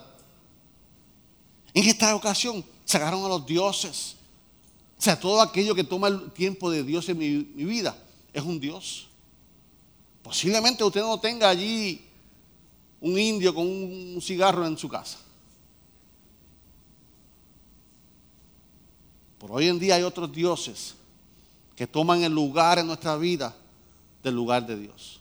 [1.72, 4.16] En esta ocasión, sacaron a los dioses.
[4.98, 7.96] O sea, todo aquello que toma el tiempo de Dios en mi vida
[8.32, 9.06] es un Dios.
[10.22, 12.04] Posiblemente usted no tenga allí
[13.00, 15.18] un indio con un cigarro en su casa.
[19.50, 20.94] Hoy en día hay otros dioses
[21.74, 23.54] que toman el lugar en nuestra vida
[24.22, 25.20] del lugar de Dios.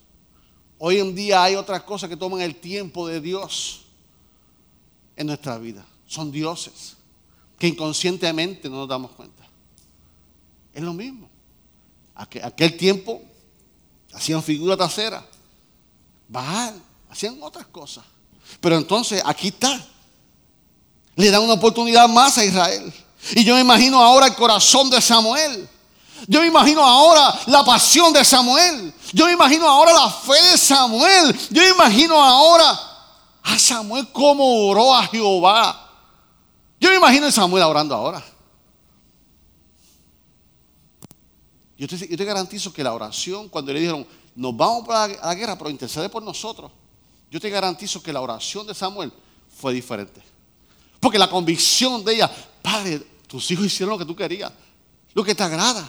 [0.77, 3.81] Hoy en día hay otras cosas que toman el tiempo de Dios
[5.15, 5.85] en nuestra vida.
[6.07, 6.95] Son dioses
[7.57, 9.43] que inconscientemente no nos damos cuenta.
[10.73, 11.29] Es lo mismo.
[12.15, 13.21] Aquel, tiempo
[14.13, 15.25] hacían figura trasera,
[16.27, 18.05] Baal, hacían otras cosas.
[18.61, 19.85] Pero entonces aquí está.
[21.15, 22.93] Le dan una oportunidad más a Israel.
[23.31, 25.67] Y yo me imagino ahora el corazón de Samuel.
[26.27, 28.93] Yo me imagino ahora la pasión de Samuel.
[29.13, 31.35] Yo me imagino ahora la fe de Samuel.
[31.49, 32.79] Yo me imagino ahora
[33.43, 35.89] a Samuel como oró a Jehová.
[36.79, 38.23] Yo me imagino a Samuel orando ahora.
[41.77, 45.69] Yo te, garantizo que la oración, cuando le dijeron, nos vamos para la guerra, pero
[45.69, 46.71] intercede por nosotros,
[47.29, 49.11] yo te garantizo que la oración de Samuel
[49.59, 50.21] fue diferente.
[51.01, 54.49] Porque la convicción de ella, Padre, tus hijos hicieron lo que tú querías,
[55.13, 55.85] lo que te agrada.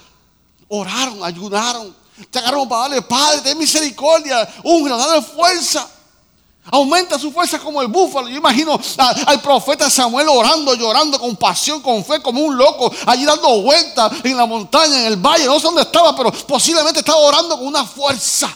[0.66, 1.94] Oraron, ayudaron,
[2.28, 5.88] te agarraron para darle, Padre, ten misericordia, un dale fuerza.
[6.72, 8.28] Aumenta su fuerza como el búfalo.
[8.28, 8.76] Yo imagino
[9.26, 14.10] al profeta Samuel orando, llorando con pasión, con fe, como un loco, allí dando vueltas
[14.24, 15.44] en la montaña, en el valle.
[15.44, 18.52] No sé dónde estaba, pero posiblemente estaba orando con una fuerza.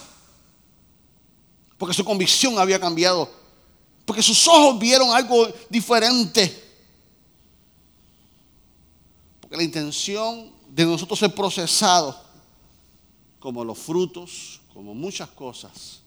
[1.79, 3.31] Porque su convicción había cambiado.
[4.05, 6.70] Porque sus ojos vieron algo diferente.
[9.51, 12.17] La intención de nosotros ser procesados,
[13.41, 16.01] como los frutos, como muchas cosas,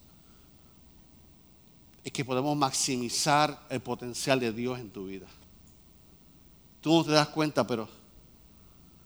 [2.03, 5.27] es que podemos maximizar el potencial de Dios en tu vida.
[6.79, 7.87] Tú no te das cuenta, pero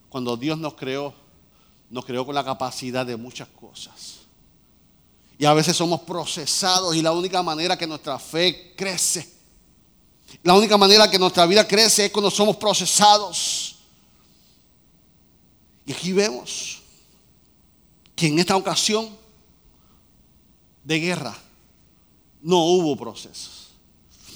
[0.09, 1.13] cuando Dios nos creó,
[1.89, 4.17] nos creó con la capacidad de muchas cosas.
[5.39, 9.31] Y a veces somos procesados y la única manera que nuestra fe crece,
[10.43, 13.76] la única manera que nuestra vida crece es cuando somos procesados.
[15.87, 16.81] Y aquí vemos
[18.13, 19.09] que en esta ocasión
[20.83, 21.37] de guerra,
[22.41, 23.67] no hubo procesos.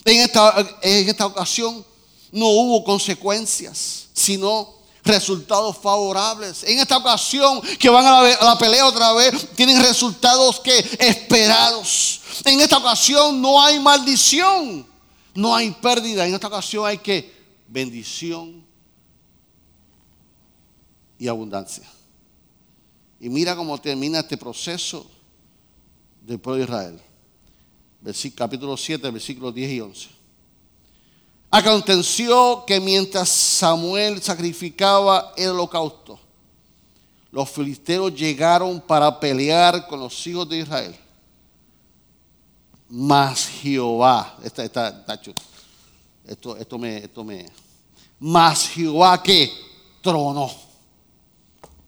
[0.04, 1.86] En esta, en esta ocasión
[2.32, 6.64] no hubo consecuencias, sino resultados favorables.
[6.64, 10.78] En esta ocasión que van a la, a la, pelea otra vez, tienen resultados que
[11.00, 12.22] esperados.
[12.46, 14.88] En esta ocasión no hay maldición,
[15.34, 16.26] no hay pérdida.
[16.26, 17.34] En esta ocasión hay que
[17.68, 18.71] bendición
[21.22, 21.84] y abundancia.
[23.20, 25.06] Y mira cómo termina este proceso
[26.20, 27.02] del pueblo de Israel
[28.36, 30.10] capítulo 7, versículos 10 y 11.
[31.52, 36.20] Aconteció que mientras Samuel sacrificaba el holocausto,
[37.32, 40.96] los filisteos llegaron para pelear con los hijos de Israel.
[42.90, 45.06] Mas Jehová, esta, esta,
[46.26, 47.46] esto, esto me, esto me,
[48.20, 49.54] mas Jehová que
[50.02, 50.71] tronó.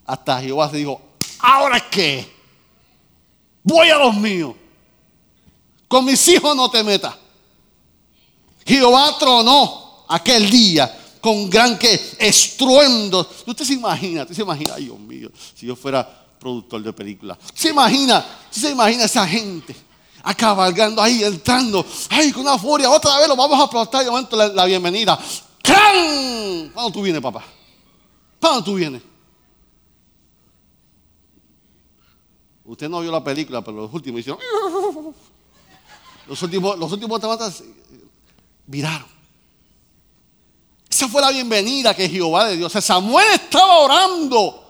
[0.05, 1.01] Hasta Jehová se dijo,
[1.39, 2.31] ¿ahora qué?
[3.63, 4.55] Voy a los míos.
[5.87, 7.15] Con mis hijos no te metas.
[8.65, 13.29] Jehová tronó aquel día con gran que estruendo.
[13.45, 16.07] Usted se imagina, usted ay Dios mío, si yo fuera
[16.39, 17.37] productor de películas.
[17.53, 19.75] Se imagina, se imagina esa gente
[20.23, 24.35] acabalgando ahí, entrando, ay, con una furia, otra vez lo vamos a aplastar y momento
[24.35, 25.19] la, la bienvenida.
[25.61, 26.71] ¡Cran!
[26.73, 27.43] ¿Cuándo tú vienes, papá?
[28.39, 29.01] ¿Cuándo tú vienes?
[32.65, 34.41] Usted no vio la película, pero los últimos hicieron.
[36.26, 37.21] Los últimos, los últimos
[38.65, 39.08] viraron.
[40.89, 42.71] Esa fue la bienvenida que Jehová de Dios.
[42.71, 44.63] Samuel estaba orando.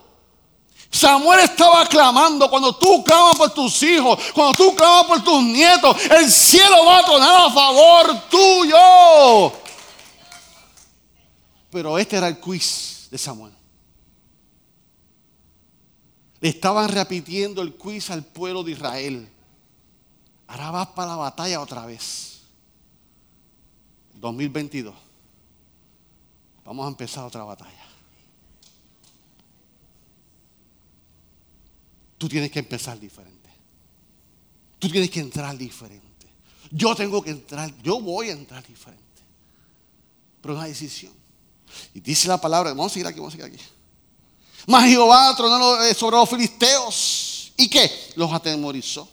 [0.90, 2.50] Samuel estaba clamando.
[2.50, 7.00] Cuando tú clamas por tus hijos, cuando tú clamas por tus nietos, el cielo va
[7.00, 9.54] a tornar a favor tuyo.
[11.70, 13.54] Pero este era el quiz de Samuel.
[16.44, 19.30] Le estaban repitiendo el quiz al pueblo de Israel.
[20.46, 22.42] Ahora vas para la batalla otra vez.
[24.16, 24.94] 2022.
[26.66, 27.86] Vamos a empezar otra batalla.
[32.18, 33.50] Tú tienes que empezar diferente.
[34.80, 36.28] Tú tienes que entrar diferente.
[36.72, 39.02] Yo tengo que entrar, yo voy a entrar diferente.
[40.42, 41.14] Pero es una decisión.
[41.94, 43.64] Y dice la palabra, vamos a seguir aquí, vamos a seguir aquí.
[44.68, 47.54] Mas Jehová tronó sobre los filisteos.
[47.58, 47.92] ¿Y qué?
[48.16, 49.08] Los atemorizó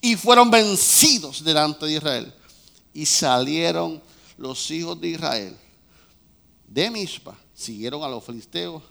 [0.00, 2.34] y fueron vencidos delante de Israel.
[2.92, 4.02] Y salieron
[4.36, 5.56] los hijos de Israel
[6.66, 8.82] de Mispa, siguieron a los filisteos,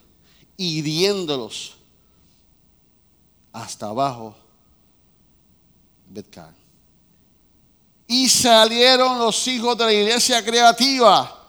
[0.56, 1.74] hiriéndolos
[3.52, 4.36] hasta abajo
[6.08, 6.54] Betcar.
[8.08, 11.40] y salieron los hijos de la iglesia creativa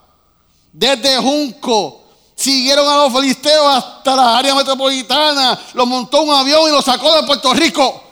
[0.72, 2.03] desde Junco.
[2.34, 5.58] Siguieron a los filisteos hasta la área metropolitana.
[5.74, 8.02] Los montó un avión y los sacó de Puerto Rico.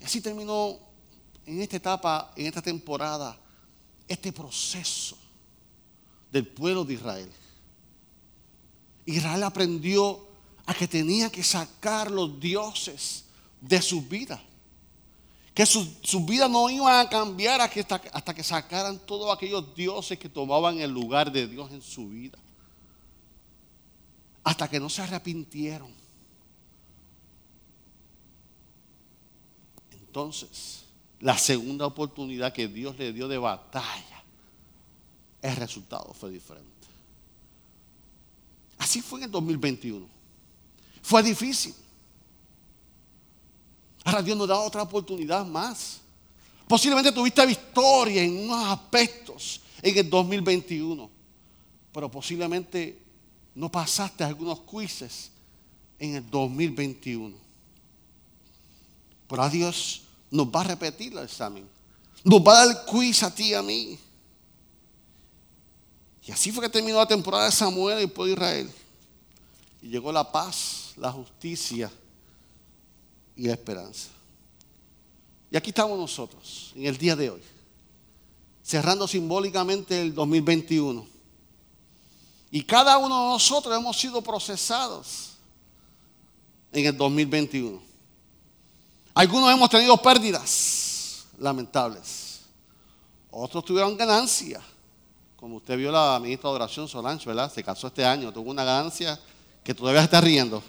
[0.00, 0.78] Y así terminó
[1.46, 3.38] en esta etapa, en esta temporada,
[4.06, 5.16] este proceso
[6.30, 7.32] del pueblo de Israel.
[9.06, 10.28] Israel aprendió
[10.66, 13.24] a que tenía que sacar los dioses
[13.60, 14.40] de sus vidas.
[15.54, 20.18] Que sus su vidas no iban a cambiar hasta, hasta que sacaran todos aquellos dioses
[20.18, 22.38] que tomaban el lugar de Dios en su vida.
[24.42, 25.94] Hasta que no se arrepintieron.
[29.92, 30.84] Entonces,
[31.20, 34.22] la segunda oportunidad que Dios le dio de batalla,
[35.40, 36.70] el resultado fue diferente.
[38.78, 40.06] Así fue en el 2021.
[41.02, 41.74] Fue difícil.
[44.04, 46.00] Ahora Dios nos da otra oportunidad más.
[46.68, 51.10] Posiblemente tuviste victoria en unos aspectos en el 2021,
[51.92, 52.98] pero posiblemente
[53.54, 55.30] no pasaste algunos quizzes
[55.98, 57.34] en el 2021.
[59.26, 61.66] Pero a Dios nos va a repetir el examen.
[62.22, 63.98] Nos va a dar quiz a ti y a mí.
[66.26, 68.70] Y así fue que terminó la temporada de Samuel y el pueblo de Israel.
[69.82, 71.90] Y llegó la paz, la justicia
[73.36, 74.08] y la esperanza.
[75.50, 77.42] Y aquí estamos nosotros, en el día de hoy,
[78.62, 81.06] cerrando simbólicamente el 2021.
[82.50, 85.32] Y cada uno de nosotros hemos sido procesados
[86.72, 87.80] en el 2021.
[89.14, 92.40] Algunos hemos tenido pérdidas lamentables.
[93.30, 94.62] Otros tuvieron ganancias.
[95.36, 97.52] Como usted vio la ministra de Oración Solange, ¿verdad?
[97.52, 99.20] Se casó este año, tuvo una ganancia
[99.62, 100.62] que todavía está riendo.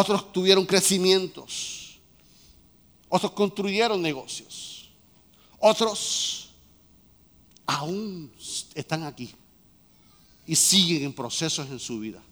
[0.00, 1.98] Otros tuvieron crecimientos.
[3.08, 4.90] Otros construyeron negocios.
[5.58, 6.50] Otros
[7.66, 8.32] aún
[8.76, 9.34] están aquí
[10.46, 12.22] y siguen en procesos en su vida.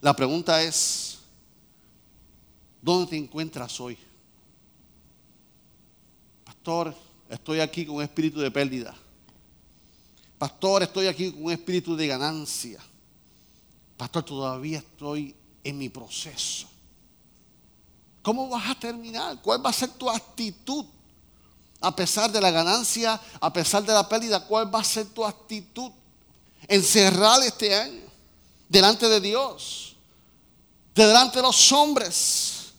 [0.00, 1.18] La pregunta es,
[2.82, 3.96] ¿dónde te encuentras hoy?
[6.42, 6.92] Pastor,
[7.30, 8.96] estoy aquí con un espíritu de pérdida.
[10.38, 12.82] Pastor, estoy aquí con un espíritu de ganancia.
[13.98, 15.34] Pastor, todavía estoy
[15.64, 16.68] en mi proceso.
[18.22, 19.42] ¿Cómo vas a terminar?
[19.42, 20.84] ¿Cuál va a ser tu actitud?
[21.80, 25.24] A pesar de la ganancia, a pesar de la pérdida, ¿cuál va a ser tu
[25.24, 25.90] actitud?
[26.68, 28.02] Encerrar este año
[28.68, 29.96] delante de Dios,
[30.94, 32.72] delante de los hombres.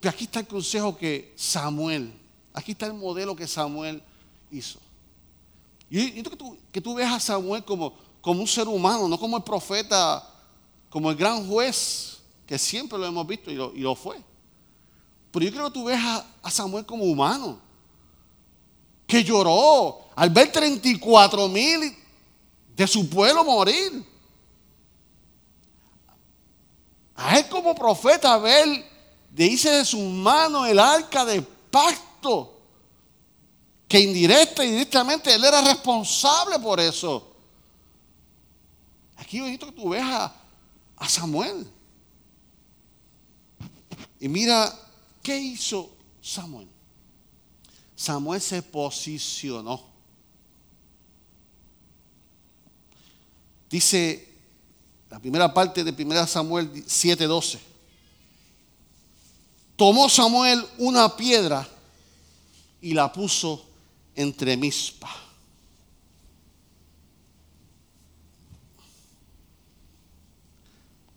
[0.00, 2.18] Pero aquí está el consejo que Samuel,
[2.54, 4.02] aquí está el modelo que Samuel
[4.50, 4.78] hizo.
[5.90, 6.38] Y yo que
[6.72, 10.26] que tú veas a Samuel como, como un ser humano, no como el profeta,
[10.88, 14.20] como el gran juez, que siempre lo hemos visto y lo, fue.
[15.30, 16.00] Pero yo creo que tú ves
[16.42, 17.58] a, Samuel como humano,
[19.06, 21.96] que lloró al ver 34 mil
[22.74, 24.04] de su pueblo morir.
[27.14, 28.84] A él como profeta ver,
[29.30, 32.58] dice de sus manos el arca de pacto,
[33.86, 37.29] que indirecta y directamente él era responsable por eso.
[39.20, 40.32] Aquí necesito que tú veas
[40.96, 41.66] a, Samuel.
[44.18, 44.74] Y mira,
[45.22, 46.68] ¿qué hizo Samuel?
[47.94, 49.82] Samuel se posicionó.
[53.68, 54.26] Dice
[55.10, 57.58] la primera parte de 1 Samuel 7:12.
[59.76, 61.66] Tomó Samuel una piedra
[62.80, 63.64] y la puso
[64.14, 65.29] entre mispa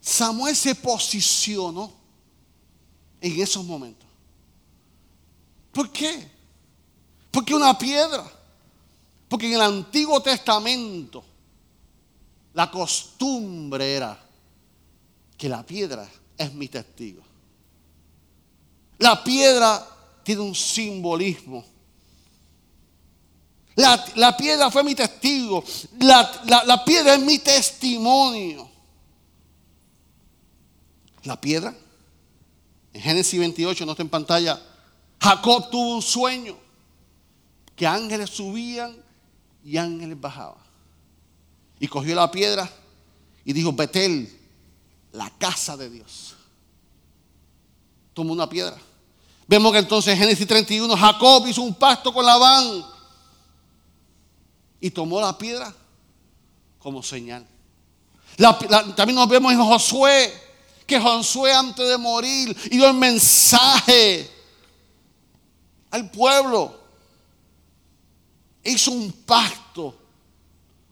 [0.04, 1.89] Samuel se posicionó
[3.22, 4.06] en esos momentos.
[5.72, 6.30] ¿Por qué?
[7.32, 8.30] Porque una piedra.
[9.30, 11.24] Porque en el Antiguo Testamento
[12.54, 14.20] la costumbre era
[15.38, 16.06] que la piedra
[16.38, 17.24] es mi testigo.
[18.97, 19.88] La piedra
[20.22, 21.64] tiene un simbolismo.
[23.76, 25.64] La, piedra fue mi testigo.
[26.01, 28.73] la piedra es mi testimonio
[31.24, 31.76] la piedra.
[32.94, 34.62] En Génesis 28, no está en pantalla,
[35.20, 36.58] Jacob tuvo un sueño
[37.76, 38.96] que ángeles subían
[39.64, 40.62] y ángeles bajaban.
[41.80, 42.70] Y cogió la piedra
[43.46, 44.30] y dijo, Betel,
[45.12, 46.36] la casa de Dios.
[48.14, 48.78] Tomó una piedra.
[49.48, 52.86] Vemos que entonces en Génesis 31 Jacob hizo un pacto con Labán.
[54.80, 55.74] y tomó la piedra
[56.80, 57.48] como señal.
[58.96, 60.34] también nos vemos en Josué,
[60.86, 64.30] que Josué antes de morir dio el mensaje
[65.90, 66.82] al pueblo.
[68.64, 69.96] Hizo un pacto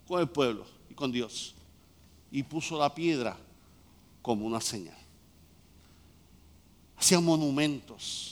[0.08, 1.56] con el pueblo y con Dios.
[2.32, 3.38] Y puso la piedra
[4.22, 4.98] como una señal.
[6.98, 8.28] Hacían monumentos.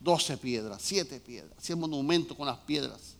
[0.00, 1.58] Doce piedras, siete piedras.
[1.58, 3.16] Hacían monumentos con las piedras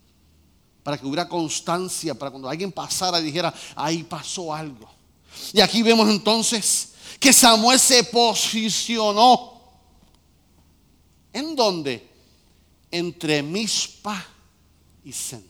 [0.84, 4.88] para que hubiera constancia, para cuando alguien pasara y dijera, ahí pasó algo.
[5.52, 9.54] Y aquí vemos entonces que Samuel se posicionó.
[11.32, 12.08] ¿En dónde?
[12.90, 14.24] Entre Mispa
[15.04, 15.44] y Sen.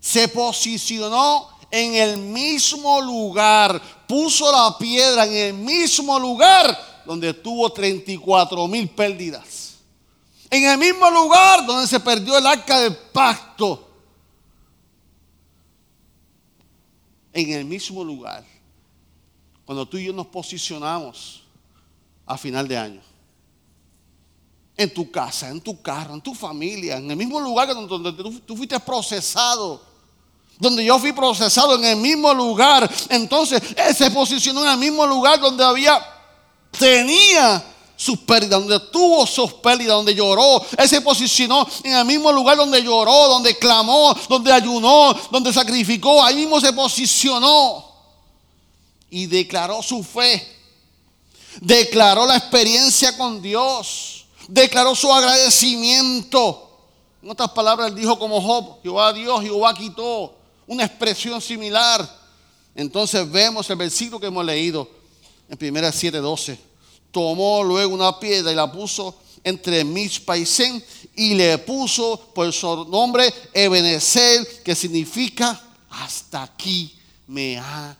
[0.00, 7.70] Se posicionó en el mismo lugar, puso la piedra en el mismo lugar donde tuvo
[7.72, 9.76] 34 mil pérdidas.
[10.50, 13.88] En el mismo lugar donde se perdió el arca del pacto.
[17.32, 18.44] En el mismo lugar.
[19.68, 21.42] Cuando tú y yo nos posicionamos
[22.24, 23.02] a final de año.
[24.74, 28.12] En tu casa, en tu carro, en tu familia, en el mismo lugar donde,
[28.46, 29.82] tú, fuiste procesado
[30.58, 32.90] donde yo fui procesado en el mismo lugar.
[33.10, 36.02] Entonces, él se posicionó en el mismo lugar donde había,
[36.70, 37.62] tenía
[37.94, 40.64] sus pérdidas, donde tuvo sus pérdidas, donde lloró.
[40.78, 46.24] Él se posicionó en el mismo lugar donde lloró, donde clamó, donde ayunó, donde sacrificó.
[46.24, 47.87] Ahí mismo se posicionó
[49.10, 50.46] y declaró su fe.
[51.60, 54.26] Declaró la experiencia con Dios.
[54.48, 56.64] Declaró su agradecimiento.
[57.22, 60.34] En otras palabras, él dijo como Job, Jehová Dios, Jehová quitó.
[60.66, 62.08] Una expresión similar.
[62.74, 64.88] Entonces vemos el versículo que hemos leído
[65.48, 66.68] en 1 7:12
[67.10, 70.84] tomó luego una piedra y la puso entre mis paisén
[71.14, 76.96] y le puso por su nombre Ebenezer, que significa hasta aquí
[77.26, 77.96] me ha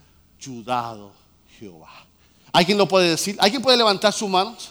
[0.48, 1.12] ayudado
[1.58, 1.90] Jehová.
[2.52, 3.36] ¿Alguien lo puede decir?
[3.38, 4.70] ¿Alguien puede levantar sus manos?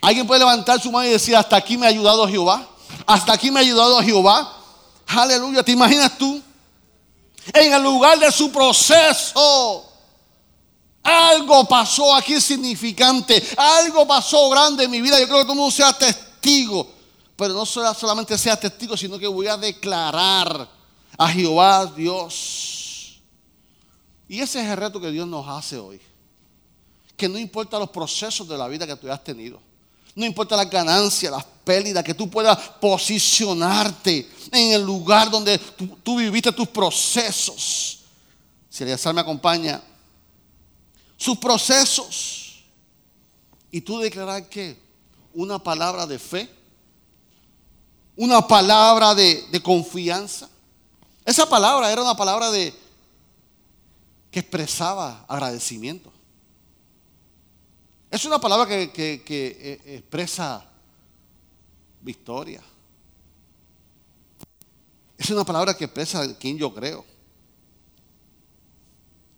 [0.00, 2.66] ¿Alguien puede levantar su mano y decir hasta aquí me ha ayudado Jehová?
[3.04, 4.52] Hasta aquí me ha ayudado Jehová.
[5.06, 6.40] Aleluya, ¿te imaginas tú?
[7.52, 9.84] En el lugar de su proceso
[11.02, 13.42] algo pasó aquí significante.
[13.56, 15.20] Algo pasó grande en mi vida.
[15.20, 16.88] Yo creo que todo el mundo sea testigo.
[17.36, 20.68] Pero no solamente sea testigo, sino que voy a declarar
[21.16, 22.75] a Jehová Dios.
[24.28, 26.00] Y ese es el reto que Dios nos hace hoy.
[27.16, 29.60] Que no importa los procesos de la vida que tú hayas tenido.
[30.14, 36.16] No importa las ganancias, las pérdidas, que tú puedas posicionarte en el lugar donde tú,
[36.16, 37.98] viviste tus procesos.
[38.68, 39.82] Si el me acompaña,
[41.16, 42.64] sus procesos.
[43.70, 44.78] Y tú declarar que
[45.34, 46.48] una palabra de fe,
[48.16, 50.48] una palabra de, confianza.
[51.24, 52.72] Esa palabra era una palabra de
[54.36, 56.12] que expresaba agradecimiento.
[58.10, 60.62] Es una palabra que, que eh, expresa
[62.02, 62.62] victoria.
[65.16, 67.02] Es una palabra que expresa quien yo creo.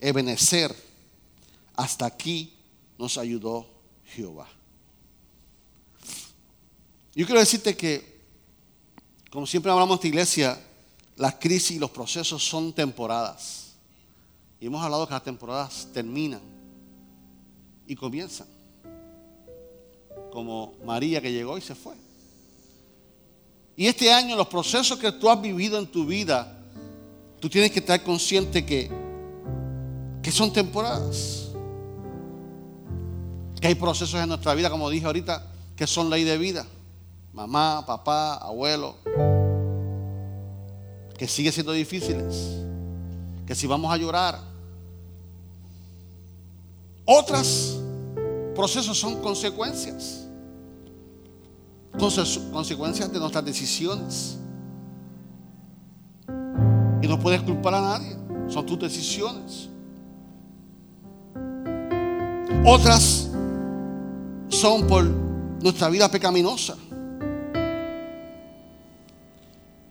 [0.00, 0.74] Ebenecer
[1.76, 2.58] hasta aquí
[2.98, 3.68] nos ayudó
[4.04, 4.48] Jehová.
[7.14, 8.20] Yo quiero decirte que,
[9.30, 10.60] como siempre hablamos esta iglesia,
[11.14, 13.67] las crisis y los procesos son temporadas.
[14.60, 16.40] Y hemos hablado que las temporadas terminan
[17.86, 18.46] y comienzan.
[20.32, 21.94] Como María que llegó y se fue.
[23.76, 26.58] Y este año, los procesos que tú has vivido en tu vida,
[27.38, 28.90] tú tienes que estar consciente que,
[30.20, 31.50] que son temporadas.
[33.60, 35.46] Que hay procesos en nuestra vida, como dije ahorita,
[35.76, 36.66] que son ley de vida.
[37.32, 38.96] Mamá, papá, abuelo.
[41.16, 42.58] Que sigue siendo difíciles.
[43.46, 44.47] Que si vamos a llorar.
[47.10, 47.80] Otros
[48.54, 50.28] procesos son consecuencias.
[51.98, 54.36] Consecuencias de nuestras decisiones.
[57.00, 58.14] Y no puedes culpar a nadie.
[58.48, 59.70] Son tus decisiones.
[62.66, 63.30] Otras
[64.48, 65.04] son por
[65.62, 66.76] nuestra vida pecaminosa.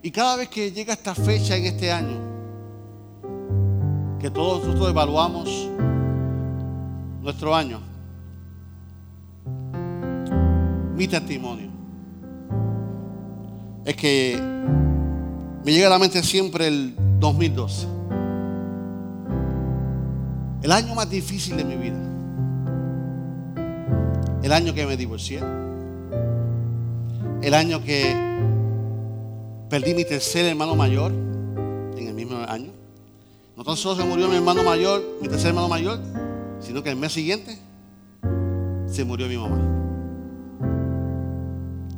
[0.04, 2.20] Y cada vez que llega esta fecha en este año,
[4.20, 5.68] que todos nosotros evaluamos
[7.28, 7.82] nuestro año,
[10.96, 11.68] mi testimonio.
[13.84, 14.40] Es que
[15.66, 17.88] me llega a la mente siempre el 2012,
[20.62, 22.00] el año más difícil de mi vida.
[24.42, 25.42] El año que me divorcié,
[27.42, 28.26] el año que
[29.70, 32.72] Perdí mi tercer hermano mayor en el mismo año.
[33.58, 36.00] No tan solo se murió mi hermano mayor, mi tercer hermano mayor,
[36.60, 37.58] sino que el mes siguiente
[38.88, 39.58] se murió mi mamá.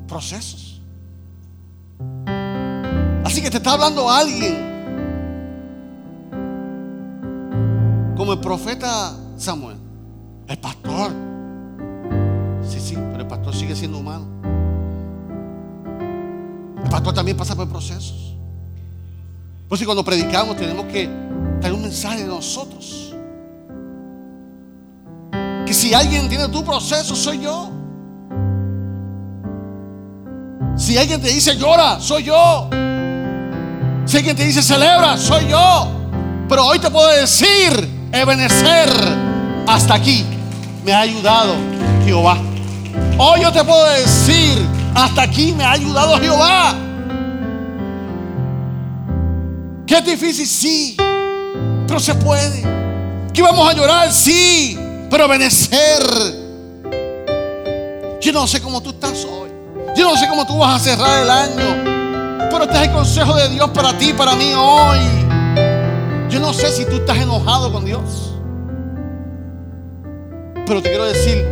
[0.07, 0.81] Procesos.
[3.23, 4.69] Así que te está hablando alguien
[8.17, 9.77] como el profeta Samuel,
[10.47, 11.11] el pastor.
[12.67, 14.25] Sí, sí, pero el pastor sigue siendo humano.
[16.83, 18.35] El pastor también pasa por procesos.
[19.69, 21.07] Por eso cuando predicamos tenemos que
[21.61, 23.08] traer un mensaje de nosotros.
[25.69, 27.69] Que si alguien tiene tu proceso, soy yo.
[30.75, 32.67] Si alguien te dice llora, soy yo.
[34.03, 35.87] Si alguien te dice celebra, soy yo.
[36.49, 38.89] Pero hoy te puedo decir, Ebenecer,
[39.67, 40.25] hasta aquí
[40.83, 41.53] me ha ayudado
[42.03, 42.39] Jehová.
[43.19, 44.57] Hoy yo te puedo decir,
[44.95, 46.73] hasta aquí me ha ayudado Jehová.
[49.85, 50.97] Que es difícil, sí,
[51.85, 52.63] pero se puede.
[53.31, 56.49] Que vamos a llorar, sí, pero Ebenecer.
[58.21, 59.49] Yo no sé cómo tú estás hoy.
[59.95, 62.49] Yo no sé cómo tú vas a cerrar el año.
[62.51, 64.99] Pero este es el consejo de Dios para ti, para mí hoy.
[66.29, 68.33] Yo no sé si tú estás enojado con Dios.
[70.65, 71.43] Pero te quiero decir,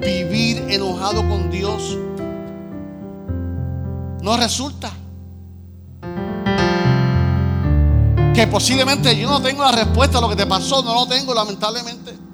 [0.00, 1.98] vivir enojado con Dios
[4.22, 4.90] no resulta.
[8.34, 11.34] Que posiblemente yo no tengo la respuesta a lo que te pasó, no lo tengo
[11.34, 12.25] lamentablemente.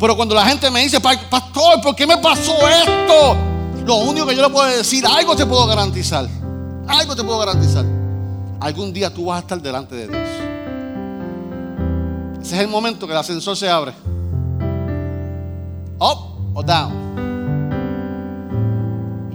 [0.00, 3.36] Pero cuando la gente me dice, pastor, ¿por qué me pasó esto?
[3.84, 6.26] Lo único que yo le puedo decir, algo te puedo garantizar.
[6.88, 7.84] Algo te puedo garantizar.
[8.60, 10.28] Algún día tú vas a estar delante de Dios.
[12.40, 13.92] Ese es el momento que el ascensor se abre.
[15.98, 17.10] Up o down.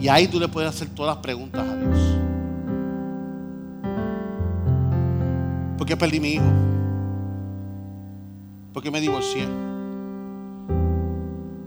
[0.02, 2.00] Y ahí tú le puedes hacer todas las preguntas a Dios.
[5.78, 6.46] ¿Por qué perdí mi hijo?
[8.74, 9.65] ¿Por qué me divorcié?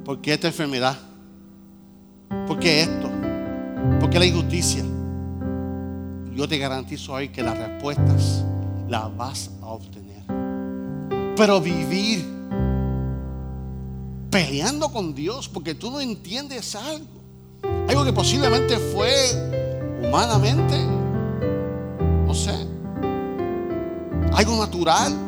[0.09, 0.97] ¿Por qué esta enfermedad?
[2.47, 3.11] ¿Por qué esto?
[4.01, 4.83] ¿Por qué la injusticia?
[6.33, 8.43] Yo te garantizo ahí que las respuestas
[8.89, 10.25] las vas a obtener.
[11.37, 12.25] Pero vivir
[14.31, 17.21] peleando con Dios porque tú no entiendes algo.
[17.87, 19.13] Algo que posiblemente fue
[20.03, 20.87] humanamente,
[22.27, 22.55] no sé,
[24.33, 25.28] algo natural.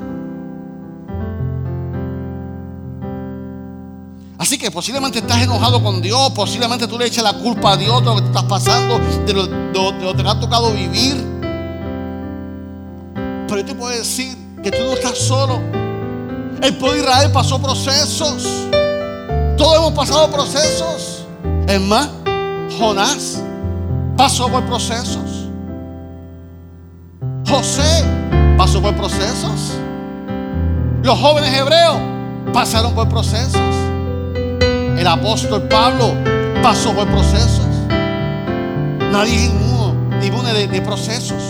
[4.40, 8.00] Así que posiblemente estás enojado con Dios, posiblemente tú le eches la culpa a Dios
[8.00, 11.22] de lo que te estás pasando, de lo, que te ha tocado vivir.
[13.46, 15.60] Pero yo te puedo decir que tú no estás solo.
[16.62, 18.48] El pueblo de Israel pasó procesos.
[19.58, 21.26] Todos hemos pasado procesos.
[21.68, 22.08] Es más,
[22.78, 23.42] Jonás
[24.16, 25.50] pasó por procesos.
[27.46, 28.06] José
[28.56, 29.74] pasó por procesos.
[31.02, 31.98] Los jóvenes hebreos
[32.54, 33.89] pasaron por procesos.
[35.00, 36.12] El apóstol Pablo
[36.62, 37.64] pasó por procesos.
[39.10, 41.42] Nadie es inmune, de, de procesos.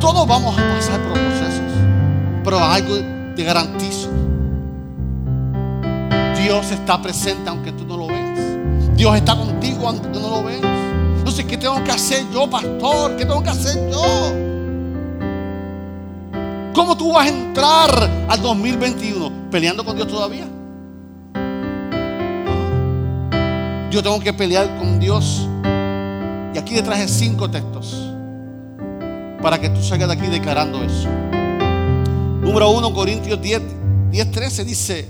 [0.00, 1.72] Todos vamos a pasar por procesos.
[2.42, 2.96] Pero algo
[3.36, 4.08] te garantizo.
[6.42, 8.40] Dios está presente aunque tú no lo veas.
[8.96, 10.64] Dios está contigo aunque tú no lo veas.
[11.18, 13.14] Entonces, ¿qué tengo que hacer yo, pastor?
[13.16, 14.02] ¿Qué tengo que hacer yo?
[16.74, 19.48] ¿Cómo tú vas a entrar al 2021?
[19.48, 20.48] ¿Peleando con Dios todavía?
[23.90, 25.48] Yo tengo que pelear con Dios.
[26.54, 27.96] Y aquí le traje cinco textos
[29.42, 31.08] para que tú salgas de aquí declarando eso.
[32.40, 33.62] Número uno, Corintios 10,
[34.10, 35.08] 10 13 dice,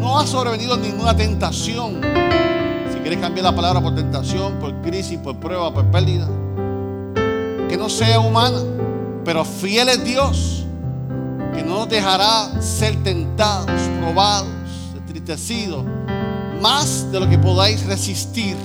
[0.00, 2.00] no ha sobrevenido ninguna tentación.
[2.92, 6.28] Si quieres cambiar la palabra por tentación, por crisis, por prueba, por pérdida,
[7.68, 8.58] que no sea humana,
[9.24, 10.64] pero fiel es Dios,
[11.54, 14.48] que no nos dejará ser tentados, probados,
[14.96, 15.84] entristecidos
[16.60, 18.56] más de lo que podáis resistir,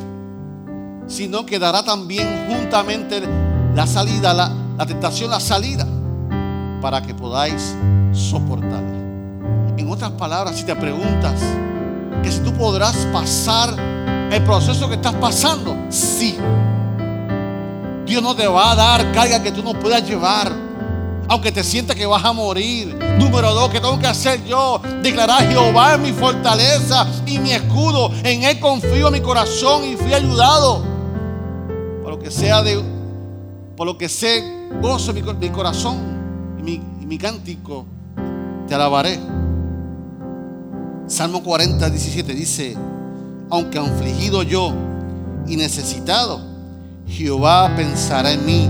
[1.07, 3.21] sino que dará también juntamente
[3.75, 5.85] la salida, la, tentación, la salida,
[6.81, 7.75] para que podáis
[8.11, 9.03] soportarla.
[9.77, 11.41] En otras palabras, si te preguntas
[12.21, 13.73] que si tú podrás pasar
[14.31, 16.37] el proceso que estás pasando, sí.
[18.05, 20.51] Dios no te va a dar carga que tú no puedas llevar
[21.29, 22.95] aunque te sientas que vas a morir.
[23.17, 24.81] Número dos, que tengo que hacer yo?
[25.01, 28.11] Declarar Jehová es mi fortaleza y mi escudo.
[28.23, 30.83] En Él confío mi corazón y fui ayudado.
[32.03, 32.63] Por lo que sea
[33.75, 34.43] por lo que sé,
[34.81, 35.97] gozo mi, mi corazón
[36.59, 37.85] y mi, y mi cántico,
[38.67, 39.19] te alabaré.
[41.07, 42.77] Salmo 40, 17 dice,
[43.49, 44.73] aunque afligido yo
[45.47, 46.41] y necesitado,
[47.07, 48.69] Jehová pensará en mí,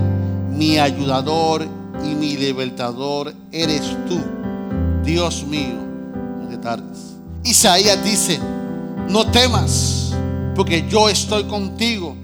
[0.51, 1.67] mi ayudador
[2.03, 4.19] y mi libertador eres tú,
[5.03, 5.75] Dios mío,
[6.49, 7.15] de tardes.
[7.43, 8.39] Isaías dice,
[9.09, 10.13] no temas,
[10.55, 12.15] porque yo estoy contigo.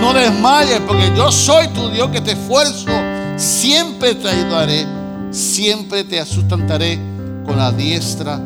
[0.00, 2.90] No desmayes, porque yo soy tu Dios que te esfuerzo.
[3.36, 4.86] Siempre te ayudaré,
[5.30, 6.98] siempre te sustentaré
[7.44, 8.40] con la diestra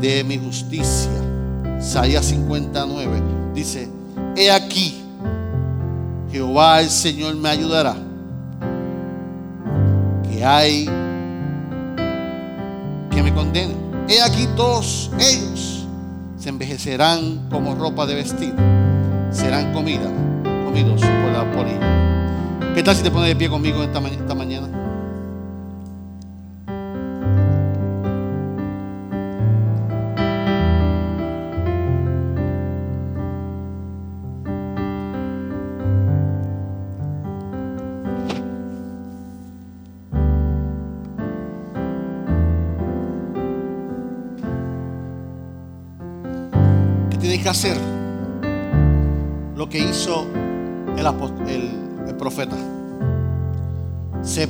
[0.00, 1.10] de mi justicia.
[1.78, 3.22] Isaías 59
[3.54, 3.88] dice,
[4.36, 5.02] he aquí,
[6.30, 8.05] Jehová el Señor me ayudará.
[10.36, 10.84] Que hay
[13.10, 13.74] que me condenen.
[14.06, 15.86] He aquí todos ellos
[16.36, 18.54] se envejecerán como ropa de vestir.
[19.30, 20.12] Serán comida,
[20.66, 22.74] comidos por la polilla.
[22.74, 24.68] ¿Qué tal si te pones de pie conmigo esta, esta mañana?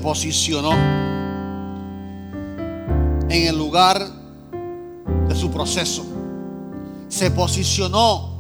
[0.07, 0.71] Posicionó
[3.29, 4.07] en el lugar
[5.29, 6.07] de su proceso.
[7.09, 8.31] Se posicionó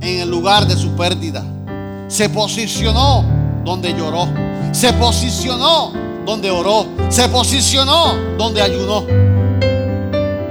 [0.00, 1.42] en el lugar de su pérdida.
[2.06, 3.24] Se posicionó
[3.64, 4.28] donde lloró.
[4.70, 5.92] Se posicionó
[6.24, 6.86] donde oró.
[7.08, 9.04] Se posicionó donde ayunó.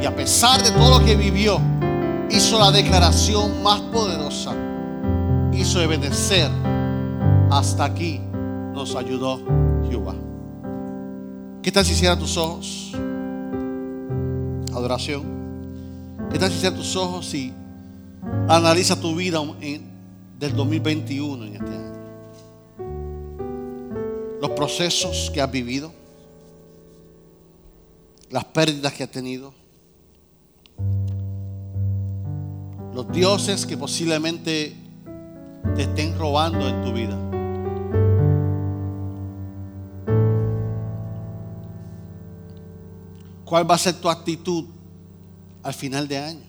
[0.01, 1.57] Y a pesar de todo lo que vivió,
[2.29, 4.53] hizo la declaración más poderosa.
[5.53, 6.51] Hizo obedecer.
[7.49, 8.19] Hasta aquí
[8.73, 9.39] nos ayudó
[9.89, 10.15] Jehová.
[11.61, 12.91] ¿Qué tal si cierras tus ojos?
[14.73, 15.23] Adoración.
[16.31, 17.53] ¿Qué tal si cierras tus ojos y
[18.47, 19.41] analiza tu vida
[20.39, 21.99] del 2021 en este año?
[24.39, 25.91] Los procesos que has vivido,
[28.29, 29.53] las pérdidas que has tenido,
[32.93, 34.77] los dioses que posiblemente
[35.75, 37.28] te estén robando en tu vida.
[43.49, 44.65] ¿Cuál va a ser tu actitud
[45.63, 46.45] al final de año?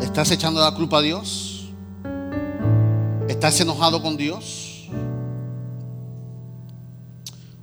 [0.00, 1.72] ¿Estás echando la culpa a Dios?
[3.26, 4.88] ¿Estás enojado con Dios?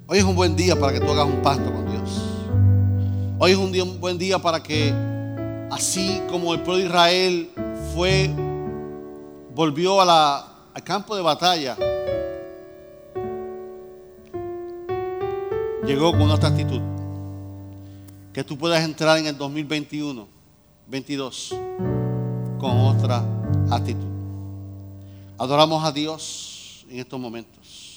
[0.06, 2.10] Hoy es un buen día para que tú hagas un pacto con Dios.
[3.40, 4.94] Hoy es un, buen día para que
[5.72, 7.52] Así como el pueblo de Israel
[7.96, 8.30] fue,
[9.56, 11.78] volvió al campo de batalla,
[15.86, 16.82] llegó con otra actitud.
[18.34, 20.28] Que tú puedas entrar en el 2021,
[20.88, 21.56] 22,
[22.60, 23.24] con otra
[23.70, 24.08] actitud.
[25.38, 27.91] Adoramos a Dios en estos momentos.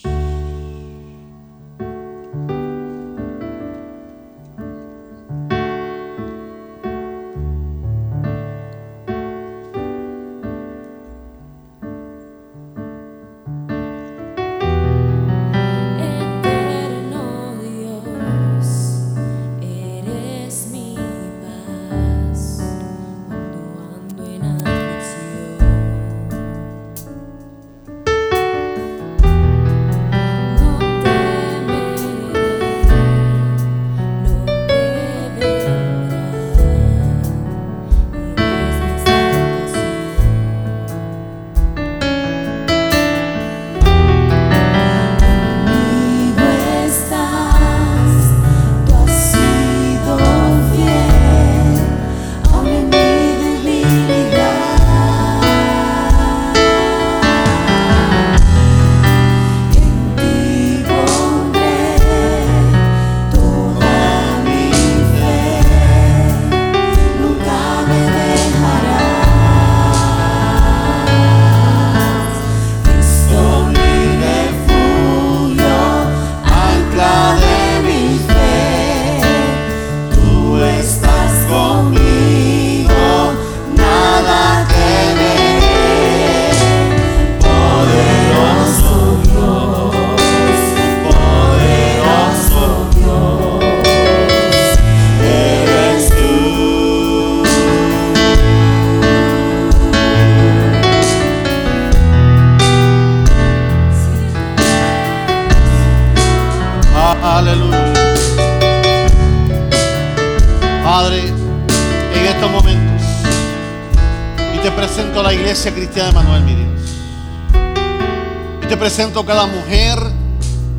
[118.97, 119.99] Presento cada mujer,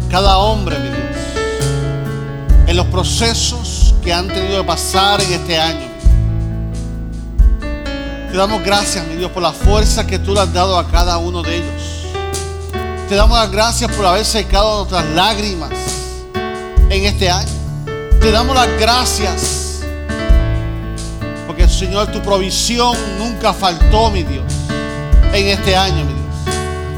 [0.09, 5.89] cada hombre, mi Dios, en los procesos que han tenido que pasar en este año.
[8.31, 11.17] Te damos gracias, mi Dios, por la fuerza que tú le has dado a cada
[11.17, 12.05] uno de ellos.
[13.09, 15.71] Te damos las gracias por haber secado nuestras lágrimas
[16.89, 17.51] en este año.
[18.21, 19.81] Te damos las gracias
[21.47, 24.45] porque, Señor, tu provisión nunca faltó, mi Dios,
[25.33, 26.14] en este año, mi.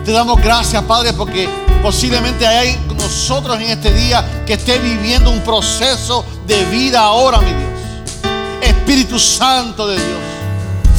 [0.08, 1.50] Te damos gracias, Padre, porque
[1.82, 7.52] posiblemente hay nosotros en este día que esté viviendo un proceso de vida ahora, mi
[7.52, 8.62] Dios.
[8.62, 10.22] Espíritu Santo de Dios,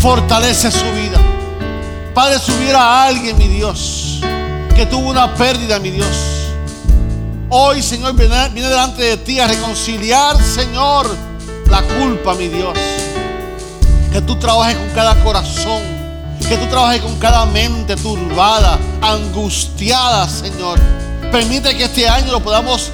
[0.02, 1.18] fortalece su vida.
[2.12, 4.20] Padre, si hubiera alguien, mi Dios,
[4.76, 6.14] que tuvo una pérdida, mi Dios.
[7.48, 11.08] Hoy, Señor, viene, viene delante de ti a reconciliar, Señor,
[11.70, 12.76] la culpa, mi Dios.
[14.12, 15.87] Que tú trabajes con cada corazón
[16.48, 20.78] que tú trabajes con cada mente turbada, angustiada, Señor.
[21.30, 22.90] Permite que este año lo podamos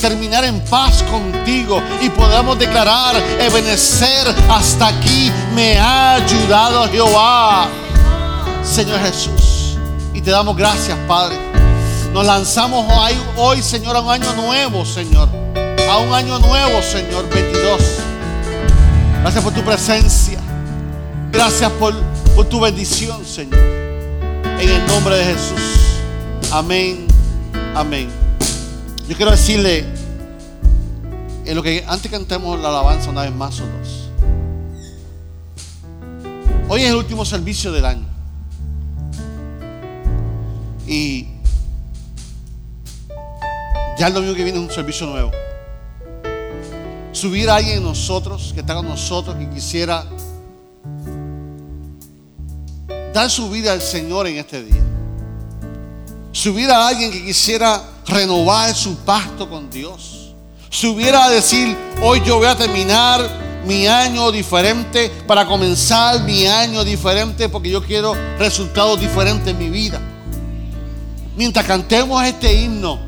[0.00, 7.68] terminar en paz contigo y podamos declarar, Ebenecer, hasta aquí me ha ayudado Jehová.
[8.64, 9.78] Señor Jesús.
[10.12, 11.36] Y te damos gracias, Padre.
[12.12, 15.28] Nos lanzamos hoy, hoy, Señor, a un año nuevo, Señor.
[15.88, 17.80] A un año nuevo, Señor, 22.
[19.20, 20.40] Gracias por tu presencia.
[21.30, 21.94] Gracias por
[22.36, 23.58] por tu bendición, Señor.
[23.58, 26.02] En el nombre de Jesús.
[26.52, 27.06] Amén.
[27.74, 28.10] Amén.
[29.08, 29.86] Yo quiero decirle,
[31.46, 34.10] en lo que antes cantemos la alabanza una vez más o dos.
[36.68, 38.06] Hoy es el último servicio del año.
[40.86, 41.28] Y
[43.98, 45.30] ya el domingo que viene es un servicio nuevo.
[47.12, 50.04] Subir a alguien de nosotros, que está con nosotros, que quisiera
[53.16, 54.82] dar su vida al Señor en este día.
[56.32, 60.34] Si hubiera alguien que quisiera renovar su pacto con Dios.
[60.68, 63.26] Si hubiera a decir, hoy yo voy a terminar
[63.64, 69.70] mi año diferente para comenzar mi año diferente porque yo quiero resultados diferentes en mi
[69.70, 69.98] vida.
[71.36, 72.98] Mientras cantemos este himno,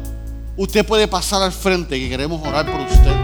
[0.56, 3.14] usted puede pasar al frente que queremos orar por usted.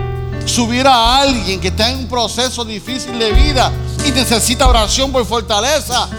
[0.44, 3.72] Si hubiera alguien que está en un proceso difícil de vida
[4.06, 6.10] y necesita oración por fortaleza,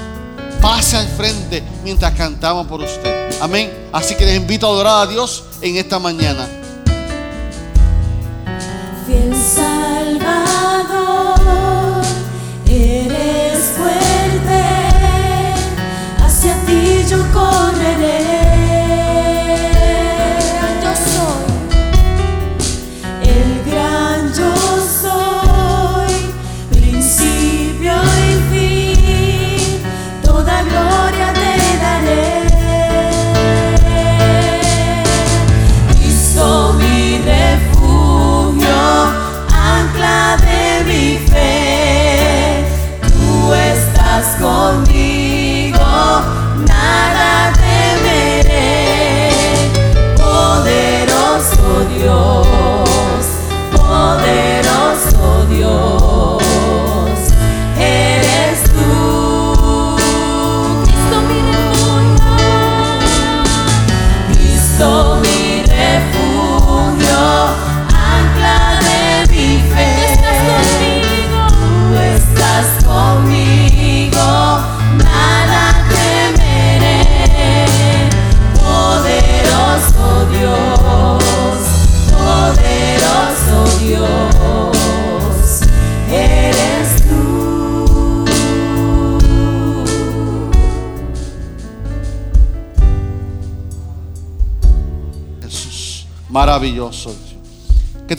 [0.61, 3.29] pase al frente mientras cantamos por usted.
[3.41, 3.71] Amén.
[3.91, 6.47] Así que les invito a adorar a Dios en esta mañana.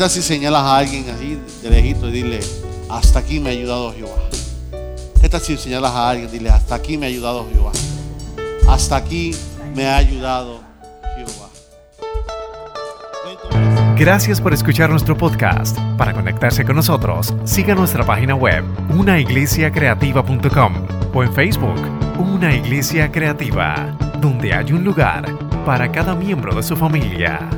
[0.07, 2.39] ¿Qué tal si señalas a alguien así de lejito y dile,
[2.89, 4.23] hasta aquí me ha ayudado Jehová?
[5.21, 7.73] ¿Qué tal si señalas a alguien y dile, hasta aquí me ha ayudado Jehová?
[8.69, 9.35] Hasta aquí
[9.75, 10.61] me ha ayudado
[11.17, 11.49] Jehová.
[13.99, 15.77] Gracias por escuchar nuestro podcast.
[15.99, 18.63] Para conectarse con nosotros, siga nuestra página web,
[18.97, 21.81] unaiglesiacreativa.com o en Facebook,
[22.17, 27.49] Una Iglesia Creativa, donde hay un lugar para cada miembro de su familia.